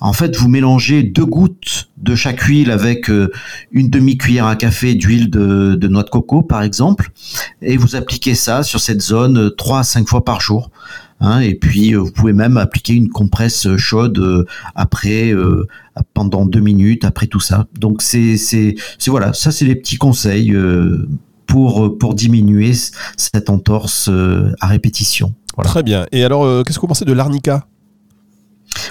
En 0.00 0.12
fait, 0.12 0.34
vous 0.34 0.48
mélangez 0.48 1.04
deux 1.04 1.24
gouttes 1.24 1.88
de 1.98 2.16
chaque 2.16 2.40
huile 2.40 2.72
avec 2.72 3.08
une 3.70 3.90
demi-cuillère 3.90 4.46
à 4.46 4.56
café 4.56 4.96
d'huile 4.96 5.30
de, 5.30 5.76
de, 5.76 5.88
noix 5.88 6.02
de 6.02 6.10
coco, 6.10 6.42
par 6.42 6.62
exemple, 6.62 7.12
et 7.62 7.76
vous 7.76 7.94
appliquez 7.94 8.34
ça 8.34 8.64
sur 8.64 8.80
cette 8.80 9.02
zone 9.02 9.52
trois 9.56 9.80
à 9.80 9.84
cinq 9.84 10.08
fois 10.08 10.24
par 10.24 10.40
jour. 10.40 10.70
Hein, 11.20 11.40
et 11.40 11.54
puis 11.54 11.94
vous 11.94 12.10
pouvez 12.10 12.32
même 12.32 12.56
appliquer 12.56 12.94
une 12.94 13.08
compresse 13.08 13.76
chaude 13.76 14.46
après 14.74 15.32
pendant 16.12 16.44
deux 16.44 16.60
minutes 16.60 17.04
après 17.04 17.26
tout 17.26 17.40
ça. 17.40 17.66
Donc 17.78 18.02
c'est 18.02 18.36
voilà, 19.06 19.32
ça 19.32 19.50
c'est 19.50 19.64
les 19.64 19.76
petits 19.76 19.96
conseils 19.96 20.52
euh, 20.52 21.08
pour 21.46 22.14
diminuer 22.14 22.72
cette 23.16 23.48
entorse 23.48 24.08
euh, 24.10 24.52
à 24.60 24.66
répétition. 24.66 25.34
Très 25.62 25.82
bien. 25.82 26.06
Et 26.10 26.24
alors, 26.24 26.44
euh, 26.44 26.62
qu'est-ce 26.62 26.78
que 26.78 26.80
vous 26.80 26.88
pensez 26.88 27.04
de 27.04 27.12
l'arnica? 27.12 27.66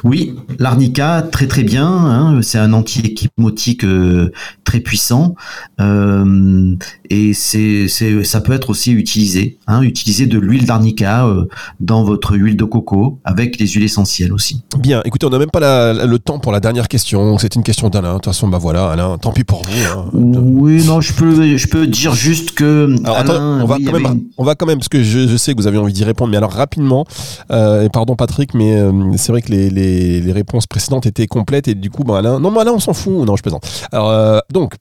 Oui, 0.03 0.35
l'arnica, 0.59 1.21
très 1.31 1.47
très 1.47 1.63
bien. 1.63 1.87
Hein, 1.87 2.41
c'est 2.41 2.57
un 2.57 2.73
anti-équimotique 2.73 3.83
euh, 3.83 4.31
très 4.63 4.79
puissant 4.79 5.35
euh, 5.81 6.75
et 7.09 7.33
c'est, 7.33 7.87
ça 8.23 8.41
peut 8.41 8.53
être 8.53 8.69
aussi 8.69 8.91
utilisé. 8.91 9.57
Hein, 9.67 9.81
utiliser 9.81 10.25
de 10.25 10.39
l'huile 10.39 10.65
d'arnica 10.65 11.25
euh, 11.25 11.45
dans 11.79 12.03
votre 12.03 12.35
huile 12.35 12.57
de 12.57 12.63
coco 12.63 13.19
avec 13.23 13.59
les 13.59 13.67
huiles 13.67 13.83
essentielles 13.83 14.33
aussi. 14.33 14.63
Bien, 14.77 15.01
écoutez, 15.05 15.25
on 15.25 15.29
n'a 15.29 15.39
même 15.39 15.51
pas 15.51 15.93
le 15.93 16.17
temps 16.17 16.39
pour 16.39 16.51
la 16.51 16.59
dernière 16.59 16.87
question. 16.87 17.37
C'est 17.37 17.55
une 17.55 17.63
question 17.63 17.89
d'Alain. 17.89 18.09
De 18.09 18.13
toute 18.15 18.25
façon, 18.25 18.47
bah 18.47 18.57
voilà, 18.57 18.89
Alain, 18.89 19.17
tant 19.17 19.31
pis 19.31 19.43
pour 19.43 19.63
vous. 19.63 19.99
Hein. 19.99 20.05
Oui, 20.13 20.83
non, 20.85 21.01
je 21.01 21.13
peux, 21.13 21.57
je 21.57 21.67
peux 21.67 21.87
dire 21.87 22.13
juste 22.13 22.51
que. 22.51 22.95
on, 23.05 23.65
va 23.65 23.77
quand 23.77 23.91
même, 23.91 24.21
on 24.37 24.43
va 24.43 24.55
quand 24.55 24.65
même, 24.65 24.79
parce 24.79 24.89
que 24.89 25.03
je, 25.03 25.37
sais 25.37 25.53
que 25.53 25.57
vous 25.57 25.67
avez 25.67 25.77
envie 25.77 25.93
d'y 25.93 26.03
répondre, 26.03 26.31
mais 26.31 26.37
alors 26.37 26.51
rapidement, 26.51 27.05
et 27.51 27.89
pardon 27.91 28.15
Patrick, 28.15 28.53
mais 28.53 28.75
c'est 29.17 29.31
vrai 29.31 29.41
que 29.41 29.51
les 29.51 29.69
les, 29.73 30.31
réponses 30.31 30.67
précédentes 30.67 31.05
étaient 31.05 31.27
complètes 31.27 31.67
et 31.67 31.75
du 31.75 31.89
coup, 31.89 32.03
ben 32.03 32.15
Alain, 32.15 32.39
non, 32.39 32.51
mais 32.51 32.69
on 32.69 32.79
s'en 32.79 32.93
fout. 32.93 33.25
Non, 33.25 33.35
je 33.35 33.41
plaisante. 33.41 33.65
Alors, 33.91 34.09
euh, 34.09 34.39
donc, 34.51 34.75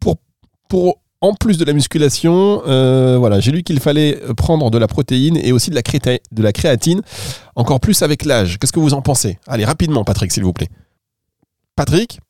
pour, 0.00 0.16
pour 0.68 0.98
en 1.20 1.34
plus 1.34 1.56
de 1.56 1.64
la 1.64 1.72
musculation, 1.72 2.62
euh, 2.66 3.16
voilà, 3.18 3.40
j'ai 3.40 3.52
lu 3.52 3.62
qu'il 3.62 3.80
fallait 3.80 4.20
prendre 4.36 4.70
de 4.70 4.78
la 4.78 4.88
protéine 4.88 5.36
et 5.36 5.52
aussi 5.52 5.70
de 5.70 5.76
la, 5.76 5.82
de 5.82 6.42
la 6.42 6.52
créatine, 6.52 7.02
encore 7.54 7.80
plus 7.80 8.02
avec 8.02 8.24
l'âge. 8.24 8.58
Qu'est-ce 8.58 8.72
que 8.72 8.80
vous 8.80 8.94
en 8.94 9.02
pensez? 9.02 9.38
Allez, 9.46 9.64
rapidement, 9.64 10.04
Patrick, 10.04 10.32
s'il 10.32 10.42
vous 10.42 10.52
plaît. 10.52 10.68
Patrick? 11.76 12.20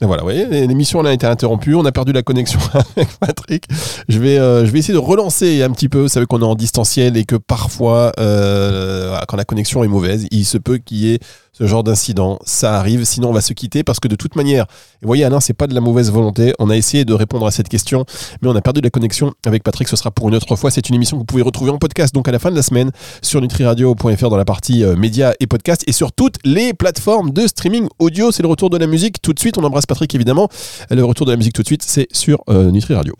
Voilà, 0.00 0.22
vous 0.22 0.28
voyez, 0.28 0.66
l'émission 0.66 1.04
a 1.04 1.12
été 1.12 1.26
interrompue, 1.26 1.74
on 1.74 1.84
a 1.84 1.90
perdu 1.90 2.12
la 2.12 2.22
connexion 2.22 2.60
avec 2.96 3.08
Patrick. 3.18 3.64
Je 4.08 4.18
vais, 4.18 4.38
euh, 4.38 4.64
je 4.64 4.70
vais 4.70 4.78
essayer 4.78 4.94
de 4.94 4.98
relancer 4.98 5.62
un 5.62 5.70
petit 5.70 5.88
peu. 5.88 6.02
Vous 6.02 6.08
savez 6.08 6.26
qu'on 6.26 6.40
est 6.40 6.44
en 6.44 6.54
distanciel 6.54 7.16
et 7.16 7.24
que 7.24 7.36
parfois, 7.36 8.12
quand 8.16 9.36
la 9.36 9.44
connexion 9.44 9.82
est 9.82 9.88
mauvaise, 9.88 10.26
il 10.30 10.44
se 10.44 10.58
peut 10.58 10.78
qu'il 10.78 10.98
y 10.98 11.14
ait 11.14 11.18
ce 11.58 11.66
genre 11.66 11.82
d'incident. 11.82 12.38
Ça 12.44 12.78
arrive, 12.78 13.04
sinon 13.04 13.30
on 13.30 13.32
va 13.32 13.40
se 13.40 13.52
quitter 13.52 13.82
parce 13.82 13.98
que 13.98 14.08
de 14.08 14.14
toute 14.14 14.36
manière, 14.36 14.66
vous 15.02 15.06
voyez 15.06 15.24
Alain, 15.24 15.40
c'est 15.40 15.54
pas 15.54 15.66
de 15.66 15.74
la 15.74 15.80
mauvaise 15.80 16.10
volonté. 16.10 16.54
On 16.58 16.70
a 16.70 16.76
essayé 16.76 17.04
de 17.04 17.12
répondre 17.12 17.46
à 17.46 17.50
cette 17.50 17.68
question, 17.68 18.04
mais 18.40 18.48
on 18.48 18.54
a 18.54 18.60
perdu 18.60 18.80
la 18.80 18.90
connexion 18.90 19.34
avec 19.44 19.64
Patrick. 19.64 19.88
Ce 19.88 19.96
sera 19.96 20.10
pour 20.10 20.28
une 20.28 20.34
autre 20.34 20.54
fois. 20.56 20.70
C'est 20.70 20.88
une 20.88 20.94
émission 20.94 21.16
que 21.16 21.22
vous 21.22 21.26
pouvez 21.26 21.42
retrouver 21.42 21.70
en 21.70 21.78
podcast, 21.78 22.14
donc 22.14 22.28
à 22.28 22.32
la 22.32 22.38
fin 22.38 22.50
de 22.50 22.56
la 22.56 22.62
semaine, 22.62 22.92
sur 23.22 23.40
nutriradio.fr 23.40 24.28
dans 24.28 24.36
la 24.36 24.44
partie 24.44 24.84
euh, 24.84 24.94
médias 24.94 25.32
et 25.40 25.46
podcast 25.46 25.82
et 25.86 25.92
sur 25.92 26.12
toutes 26.12 26.36
les 26.44 26.74
plateformes 26.74 27.30
de 27.30 27.46
streaming 27.46 27.88
audio. 27.98 28.30
C'est 28.30 28.42
le 28.42 28.48
retour 28.48 28.70
de 28.70 28.78
la 28.78 28.86
musique 28.86 29.20
tout 29.20 29.32
de 29.32 29.40
suite. 29.40 29.58
On 29.58 29.64
embrasse 29.64 29.86
Patrick 29.86 30.14
évidemment. 30.14 30.48
Le 30.90 31.04
retour 31.04 31.26
de 31.26 31.32
la 31.32 31.36
musique 31.36 31.54
tout 31.54 31.62
de 31.62 31.66
suite, 31.66 31.82
c'est 31.82 32.06
sur 32.12 32.38
euh, 32.48 32.70
Nutri 32.70 32.94
Radio. 32.94 33.14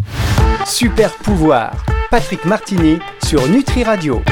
Super 0.65 1.13
pouvoir, 1.17 1.73
Patrick 2.11 2.45
Martini 2.45 2.99
sur 3.25 3.49
Nutri 3.49 3.83
Radio. 3.83 4.23